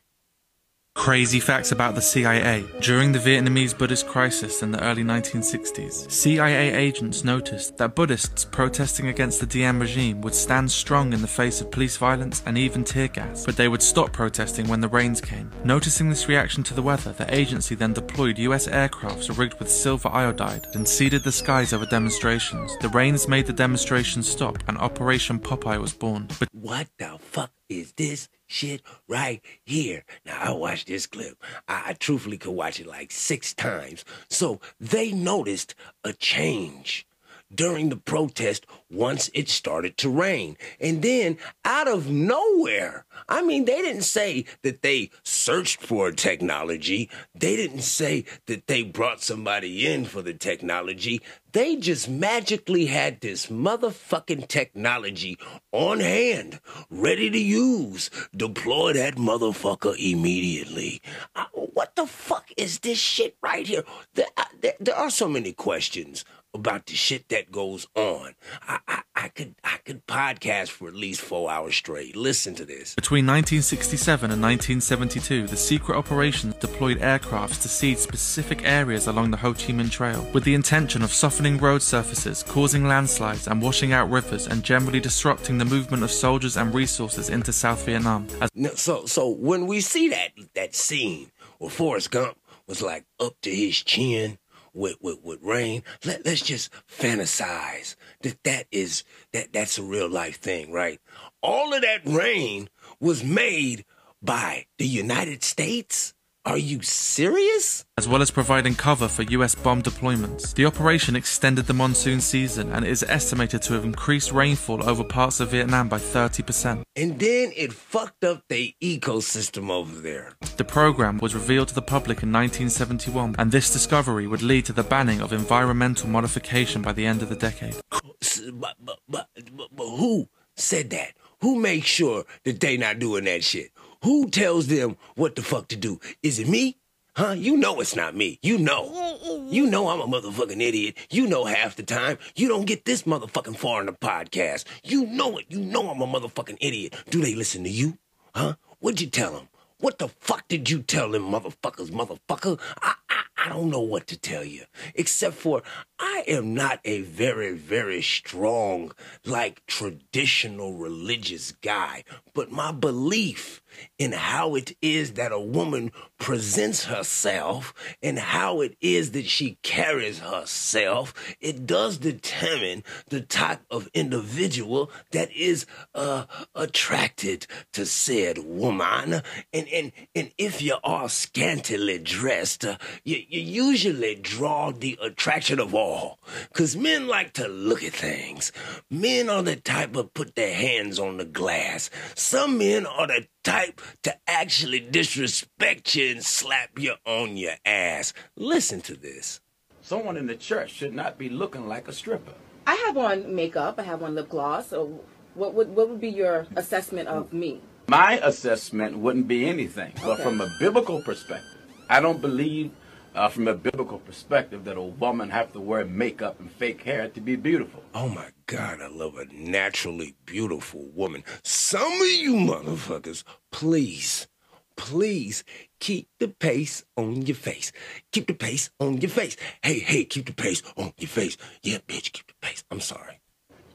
[0.95, 2.65] Crazy facts about the CIA.
[2.81, 9.07] During the Vietnamese Buddhist crisis in the early 1960s, CIA agents noticed that Buddhists protesting
[9.07, 12.83] against the Diem regime would stand strong in the face of police violence and even
[12.83, 15.49] tear gas, but they would stop protesting when the rains came.
[15.63, 20.09] Noticing this reaction to the weather, the agency then deployed US aircrafts rigged with silver
[20.09, 22.77] iodide and seeded the skies over demonstrations.
[22.79, 26.27] The rains made the demonstrations stop and Operation Popeye was born.
[26.37, 30.03] But What the fuck is this shit right here?
[30.25, 31.41] Now, I watched this clip.
[31.67, 34.05] I, I truthfully could watch it like six times.
[34.29, 37.07] So they noticed a change
[37.53, 40.57] during the protest once it started to rain.
[40.79, 47.09] And then out of nowhere, I mean, they didn't say that they searched for technology.
[47.33, 51.21] They didn't say that they brought somebody in for the technology.
[51.53, 55.37] They just magically had this motherfucking technology
[55.71, 56.59] on hand,
[56.89, 58.09] ready to use.
[58.35, 61.01] Deploy that motherfucker immediately.
[61.33, 63.85] Uh, what the fuck is this shit right here?
[64.13, 68.33] There, uh, there, there are so many questions about the shit that goes on.
[68.67, 72.15] I, I, I could I could podcast for at least four hours straight.
[72.15, 72.95] Listen to this.
[72.95, 79.37] Between 1967 and 1972, the secret operations deployed aircrafts to seed specific areas along the
[79.37, 83.93] Ho Chi Minh Trail with the intention of softening road surfaces, causing landslides, and washing
[83.93, 88.27] out rivers, and generally disrupting the movement of soldiers and resources into South Vietnam.
[88.41, 88.49] As
[88.79, 92.37] so so when we see that that scene where Forrest Gump
[92.67, 94.37] was like up to his chin
[94.73, 99.03] with with, with rain, let let's just fantasize that that is
[99.33, 100.99] that that's a real life thing, right?
[101.41, 102.69] All of that rain
[102.99, 103.85] was made
[104.21, 106.13] by the United States.
[106.43, 107.85] Are you serious?
[108.01, 110.55] as well as providing cover for US bomb deployments.
[110.55, 115.39] The operation extended the monsoon season and is estimated to have increased rainfall over parts
[115.39, 116.81] of Vietnam by 30%.
[116.95, 120.33] And then it fucked up the ecosystem over there.
[120.57, 124.73] The program was revealed to the public in 1971, and this discovery would lead to
[124.73, 127.75] the banning of environmental modification by the end of the decade.
[127.91, 131.13] But, but, but, but, who said that?
[131.41, 133.69] Who makes sure that they're not doing that shit?
[134.03, 135.99] Who tells them what the fuck to do?
[136.23, 136.77] Is it me?
[137.15, 137.31] Huh?
[137.31, 138.39] You know it's not me.
[138.41, 139.47] You know.
[139.49, 140.97] You know I'm a motherfucking idiot.
[141.11, 142.17] You know half the time.
[142.35, 144.63] You don't get this motherfucking far in the podcast.
[144.83, 145.45] You know it.
[145.49, 146.95] You know I'm a motherfucking idiot.
[147.09, 147.99] Do they listen to you?
[148.33, 148.55] Huh?
[148.79, 149.49] What'd you tell them?
[149.77, 152.59] What the fuck did you tell them motherfuckers, motherfucker?
[152.81, 154.63] I, I, I don't know what to tell you.
[154.95, 155.63] Except for
[155.99, 158.93] I am not a very, very strong,
[159.25, 162.03] like traditional religious guy.
[162.33, 163.60] But my belief
[163.97, 169.57] in how it is that a woman presents herself and how it is that she
[169.63, 175.65] carries herself, it does determine the type of individual that is
[175.95, 179.21] uh, attracted to said woman.
[179.53, 185.59] And, and, and if you are scantily dressed, uh, you, you usually draw the attraction
[185.59, 186.19] of all.
[186.49, 188.51] Because men like to look at things.
[188.89, 191.89] Men are the type of put their hands on the glass.
[192.15, 198.13] Some men are the type to actually disrespect you and slap you on your ass.
[198.35, 199.41] Listen to this.
[199.81, 202.33] Someone in the church should not be looking like a stripper.
[202.67, 203.79] I have on makeup.
[203.79, 204.67] I have on lip gloss.
[204.67, 205.01] So,
[205.33, 207.61] what would what would be your assessment of me?
[207.87, 212.71] My assessment wouldn't be anything, but from a biblical perspective, I don't believe,
[213.15, 217.07] uh, from a biblical perspective, that a woman have to wear makeup and fake hair
[217.09, 217.83] to be beautiful.
[217.93, 221.23] Oh my God, I love a naturally beautiful woman.
[221.43, 224.27] Some of you motherfuckers, please,
[224.75, 225.43] please
[225.79, 227.71] keep the pace on your face.
[228.11, 229.35] Keep the pace on your face.
[229.61, 231.37] Hey, hey, keep the pace on your face.
[231.61, 232.63] Yeah, bitch, keep the pace.
[232.71, 233.19] I'm sorry.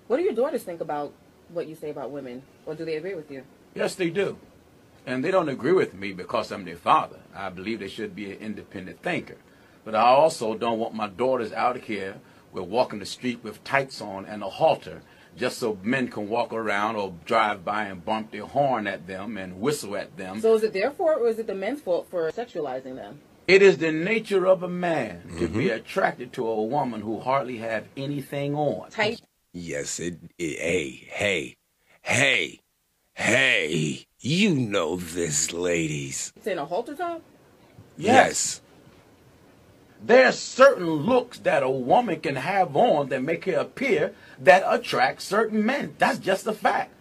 [0.06, 1.12] What do your daughters think about
[1.50, 3.42] what you say about women, or do they agree with you?
[3.74, 4.36] Yes, they do.
[5.06, 7.20] And they don't agree with me because I'm their father.
[7.34, 9.36] I believe they should be an independent thinker.
[9.84, 12.16] But I also don't want my daughters out here
[12.52, 15.02] with walking the street with tights on and a halter
[15.36, 19.36] just so men can walk around or drive by and bump their horn at them
[19.36, 20.40] and whistle at them.
[20.40, 23.20] So is it their fault or is it the men's fault for sexualizing them?
[23.46, 25.76] It is the nature of a man to be mm-hmm.
[25.76, 28.90] attracted to a woman who hardly have anything on.
[28.90, 29.20] Tight.
[29.52, 30.58] Yes, it, it.
[30.58, 31.56] Hey, hey,
[32.02, 32.60] hey,
[33.16, 34.06] hey.
[34.20, 36.32] You know this, ladies.
[36.36, 37.22] It's in a halter top?
[37.96, 38.60] Yes.
[40.02, 44.64] There are certain looks that a woman can have on that make her appear that
[44.66, 45.94] attract certain men.
[45.98, 46.92] That's just a fact.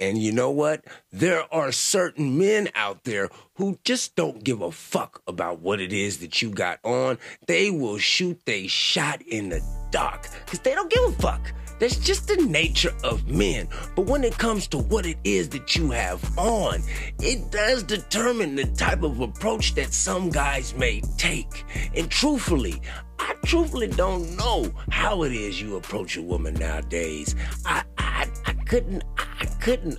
[0.00, 0.84] And you know what?
[1.12, 5.92] There are certain men out there who just don't give a fuck about what it
[5.92, 7.18] is that you got on.
[7.46, 9.60] They will shoot they shot in the
[9.90, 11.52] dark because they don't give a fuck.
[11.78, 13.68] That's just the nature of men.
[13.96, 16.82] But when it comes to what it is that you have on,
[17.20, 21.64] it does determine the type of approach that some guys may take.
[21.94, 22.80] And truthfully,
[23.18, 27.34] I truthfully don't know how it is you approach a woman nowadays.
[27.64, 29.98] I I, I couldn't I couldn't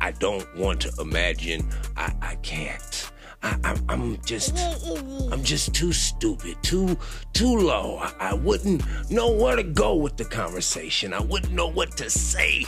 [0.00, 1.68] I don't want to imagine.
[1.96, 3.10] I I can't.
[3.42, 4.58] I, I'm just,
[5.30, 6.96] I'm just too stupid, too,
[7.32, 7.98] too low.
[7.98, 11.12] I, I wouldn't know where to go with the conversation.
[11.12, 12.64] I wouldn't know what to say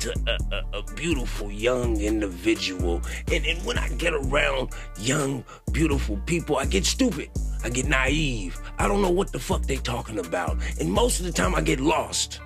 [0.00, 3.02] to a, a, a beautiful young individual.
[3.32, 7.30] And, and when I get around young, beautiful people, I get stupid.
[7.62, 8.60] I get naive.
[8.78, 10.58] I don't know what the fuck they talking about.
[10.80, 12.40] And most of the time I get lost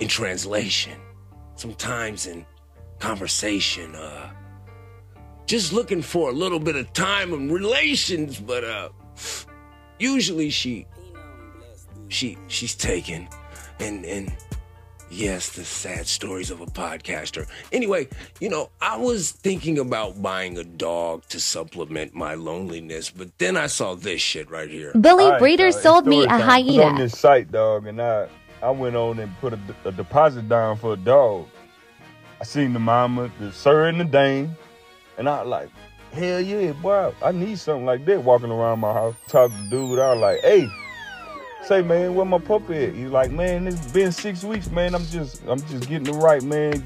[0.00, 0.98] in translation.
[1.54, 2.44] Sometimes in
[2.98, 4.32] conversation, uh,
[5.46, 8.88] just looking for a little bit of time and relations, but uh
[9.98, 10.86] usually she
[12.08, 13.28] she she's taken.
[13.80, 14.32] And and
[15.10, 17.46] yes, the sad stories of a podcaster.
[17.72, 18.08] Anyway,
[18.40, 23.56] you know, I was thinking about buying a dog to supplement my loneliness, but then
[23.56, 24.92] I saw this shit right here.
[25.00, 26.40] Billy All right, Breeder dog, sold me a time.
[26.40, 26.98] I was on hyena.
[26.98, 28.28] this site, dog, and I
[28.62, 31.46] I went on and put a, a deposit down for a dog.
[32.40, 34.56] I seen the mama, the sir, and the dame,
[35.18, 35.68] and I like,
[36.12, 39.14] hell yeah, boy, I need something like that walking around my house.
[39.28, 40.68] Talk to dude, I like, hey,
[41.64, 42.94] say man, where my puppy at?
[42.94, 44.94] He's like, man, it's been six weeks, man.
[44.94, 46.82] I'm just I'm just getting the right, man.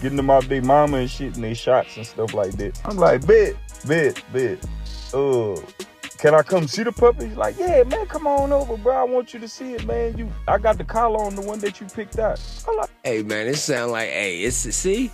[0.00, 2.80] Getting them out their mama and shit and they shots and stuff like that.
[2.86, 3.54] I'm like, bet,
[3.86, 4.58] bet, bet.
[5.12, 5.60] Uh,
[6.16, 7.28] can I come see the puppy?
[7.28, 8.94] He's like, yeah, man, come on over, bro.
[8.94, 10.16] I want you to see it, man.
[10.16, 12.40] You, I got the collar on the one that you picked out.
[12.68, 15.10] I'm like, Hey man, it sound like hey, it's see,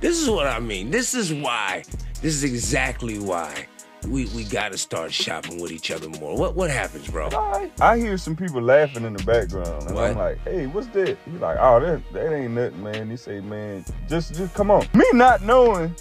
[0.00, 0.90] this is what I mean.
[0.90, 1.84] This is why.
[2.22, 3.66] This is exactly why
[4.08, 6.36] we we gotta start shopping with each other more.
[6.36, 7.28] What what happens, bro?
[7.32, 11.18] I I hear some people laughing in the background, and I'm like, "Hey, what's that?"
[11.30, 14.86] He's like, "Oh, that that ain't nothing, man." He say, "Man, just just come on."
[14.94, 15.94] Me not knowing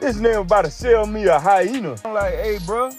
[0.00, 1.96] this nigga about to sell me a hyena.
[2.04, 2.90] I'm like, "Hey, bro,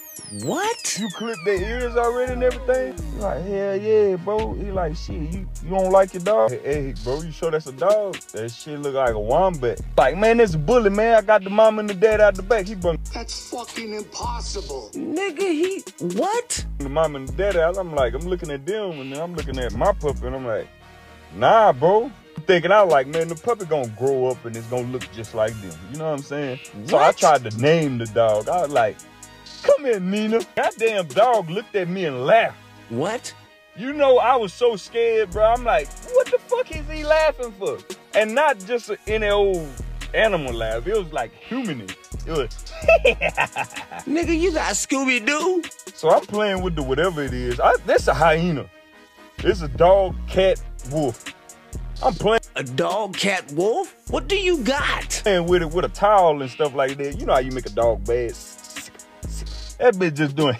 [0.42, 0.98] what?
[0.98, 5.16] You clipped their ears already and everything?" He like, "Hell yeah, bro." He like, "Shit,
[5.16, 8.16] you you don't like your dog?" Hey, hey, bro, you sure that's a dog?
[8.32, 9.80] That shit look like a wombat.
[9.96, 11.14] Like, man, that's a bully, man.
[11.16, 12.66] I got the mom and the dad out the back.
[12.66, 14.90] He brought That's fucking impossible.
[14.94, 15.84] Nigga, he
[16.16, 16.64] what?
[16.78, 17.76] the mom and the dad out.
[17.76, 20.46] I'm like, I'm looking at them and then I'm looking at my puppy and I'm
[20.46, 20.68] like,
[21.34, 22.10] nah, bro.
[22.40, 25.34] Thinking I was like, man, the puppy gonna grow up and it's gonna look just
[25.34, 25.78] like them.
[25.92, 26.60] You know what I'm saying?
[26.86, 28.48] So I tried to name the dog.
[28.48, 28.96] I was like,
[29.62, 30.40] come here, Nina.
[30.54, 32.56] Goddamn dog looked at me and laughed.
[32.88, 33.32] What?
[33.76, 35.44] You know, I was so scared, bro.
[35.44, 37.78] I'm like, what the fuck is he laughing for?
[38.14, 39.68] And not just any old
[40.14, 40.86] animal laugh.
[40.86, 41.96] It was like humanish.
[42.26, 42.48] It was,
[44.06, 45.62] nigga, you got Scooby Doo.
[45.94, 47.60] So I'm playing with the whatever it is.
[47.60, 48.68] I, that's a hyena.
[49.38, 50.60] It's a dog, cat,
[50.90, 51.24] wolf.
[52.02, 53.94] I'm playing a dog, cat, wolf.
[54.08, 55.10] What do you got?
[55.22, 57.18] Playing with it with a towel and stuff like that.
[57.20, 58.30] You know how you make a dog bad.
[59.78, 60.56] That bitch just doing.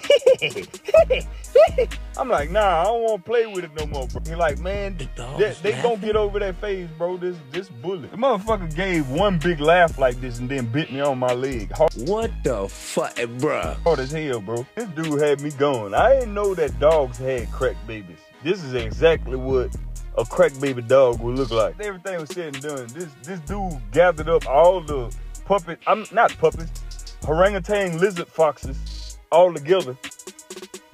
[2.18, 4.22] I'm like, nah, I don't want to play with it no more, bro.
[4.26, 7.16] He like, man, they, they gonna get over that phase, bro.
[7.16, 8.10] This this bullet.
[8.10, 11.72] The motherfucker gave one big laugh like this and then bit me on my leg.
[11.72, 13.76] Hard, What the fuck, eh, bro?
[13.84, 14.66] hard as hell, bro.
[14.74, 15.94] This dude had me going.
[15.94, 18.18] I didn't know that dogs had crack babies.
[18.42, 19.74] This is exactly what
[20.20, 21.80] a crack baby dog would look like.
[21.80, 22.86] Everything was said and done.
[22.88, 25.14] This this dude gathered up all the
[25.46, 25.78] puppet.
[25.86, 29.96] I'm not puppets, orangutan lizard foxes all together.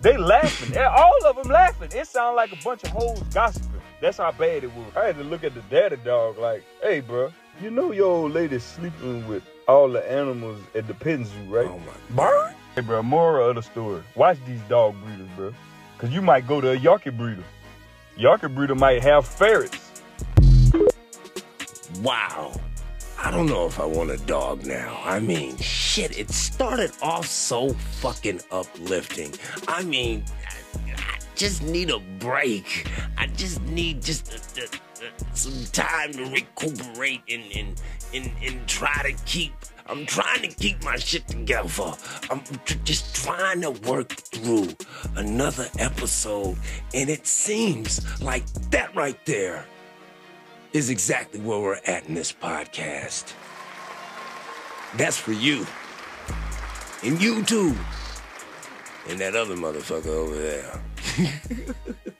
[0.00, 0.74] They laughing.
[0.74, 1.90] Yeah, all of them laughing.
[1.92, 3.80] It sounded like a bunch of hoes gossiping.
[4.00, 4.94] That's how bad it was.
[4.94, 8.32] I had to look at the daddy dog like, hey, bro, you know your old
[8.32, 11.66] lady sleeping with all the animals at the petting zoo, right?
[11.66, 12.54] Oh my bird.
[12.74, 14.02] Hey, bro, moral of the story.
[14.14, 15.54] Watch these dog breeders, bro.
[15.98, 17.42] Cause you might go to a Yorkie breeder.
[18.18, 19.78] Yorkie breeder might have ferrets.
[22.00, 22.58] Wow.
[23.18, 25.00] I don't know if I want a dog now.
[25.04, 29.34] I mean, shit, it started off so fucking uplifting.
[29.68, 30.24] I mean,
[30.86, 32.88] I just need a break.
[33.18, 37.82] I just need just uh, uh, uh, some time to recuperate and and,
[38.14, 39.52] and and try to keep.
[39.88, 41.92] I'm trying to keep my shit together.
[42.30, 44.68] I'm tr- just trying to work through
[45.14, 46.56] another episode,
[46.92, 49.64] and it seems like that right there
[50.72, 53.32] is exactly where we're at in this podcast.
[54.96, 55.66] That's for you.
[57.02, 57.74] And you too.
[59.08, 60.80] And that other motherfucker over there.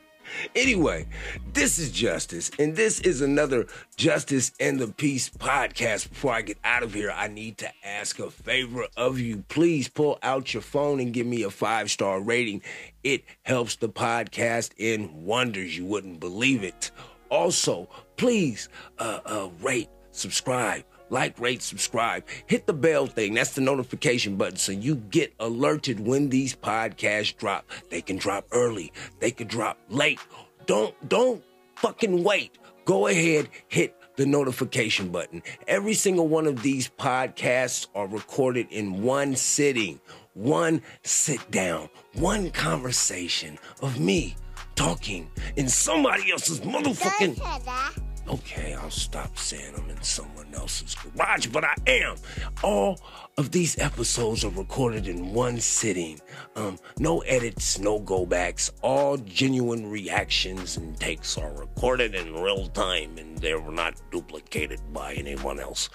[0.57, 1.07] anyway,
[1.53, 6.09] this is Justice, and this is another Justice and the Peace podcast.
[6.09, 9.45] Before I get out of here, I need to ask a favor of you.
[9.49, 12.63] Please pull out your phone and give me a five star rating.
[13.05, 15.77] It helps the podcast in wonders.
[15.77, 16.91] You wouldn't believe it.
[17.29, 22.25] Also, please uh, uh, rate, subscribe, like, rate, subscribe.
[22.47, 23.35] Hit the bell thing.
[23.35, 27.65] That's the notification button so you get alerted when these podcasts drop.
[27.91, 28.93] They can drop early.
[29.21, 30.19] They can drop late.
[30.67, 31.43] Don't don't
[31.77, 32.59] fucking wait.
[32.85, 35.43] Go ahead, hit the notification button.
[35.67, 40.01] Every single one of these podcasts are recorded in one sitting,
[40.35, 44.37] one sit down, one conversation of me
[44.75, 48.06] talking in somebody else's motherfucking.
[48.29, 52.17] Okay, I'll stop saying I'm in someone else's garage, but I am.
[52.65, 52.99] All
[53.39, 56.21] of these episodes are recorded in one sitting.
[56.57, 58.73] Um, no edits, no go backs.
[58.83, 65.15] All genuine reactions and takes are recorded in real time and they're not duplicated by
[65.15, 65.89] anyone else.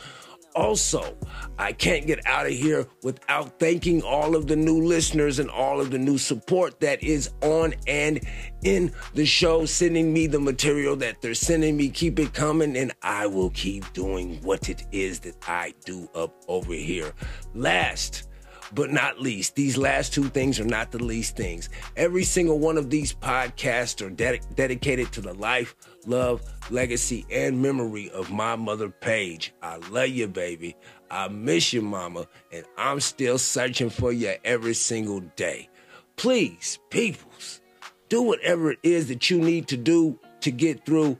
[0.55, 1.17] Also,
[1.57, 5.79] I can't get out of here without thanking all of the new listeners and all
[5.79, 8.19] of the new support that is on and
[8.63, 11.89] in the show, sending me the material that they're sending me.
[11.89, 16.33] Keep it coming, and I will keep doing what it is that I do up
[16.47, 17.13] over here.
[17.53, 18.27] Last,
[18.73, 21.69] but not least, these last two things are not the least things.
[21.95, 27.61] Every single one of these podcasts are ded- dedicated to the life, love, legacy, and
[27.61, 29.53] memory of my mother, Paige.
[29.61, 30.75] I love you, baby.
[31.09, 35.69] I miss you, mama, and I'm still searching for you every single day.
[36.15, 37.61] Please, peoples,
[38.09, 41.17] do whatever it is that you need to do to get through.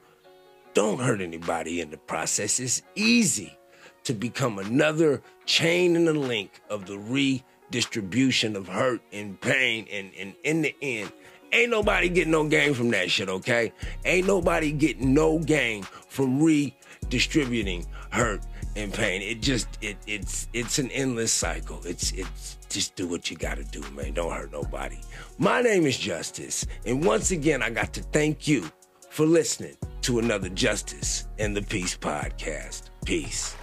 [0.74, 2.60] Don't hurt anybody in the process.
[2.60, 3.58] It's easy
[4.04, 9.88] to become another chain in the link of the redistribution of hurt and pain.
[9.92, 11.12] And, and in the end,
[11.52, 13.74] ain't nobody getting no gain from that shit, okay?
[14.06, 18.42] Ain't nobody getting no gain from redistributing hurt
[18.76, 19.22] and pain.
[19.22, 21.82] It just it it's it's an endless cycle.
[21.86, 24.14] It's it's just do what you gotta do, man.
[24.14, 24.98] Don't hurt nobody.
[25.38, 28.70] My name is Justice, and once again I got to thank you
[29.10, 32.90] for listening to another Justice and the Peace podcast.
[33.06, 33.56] Peace.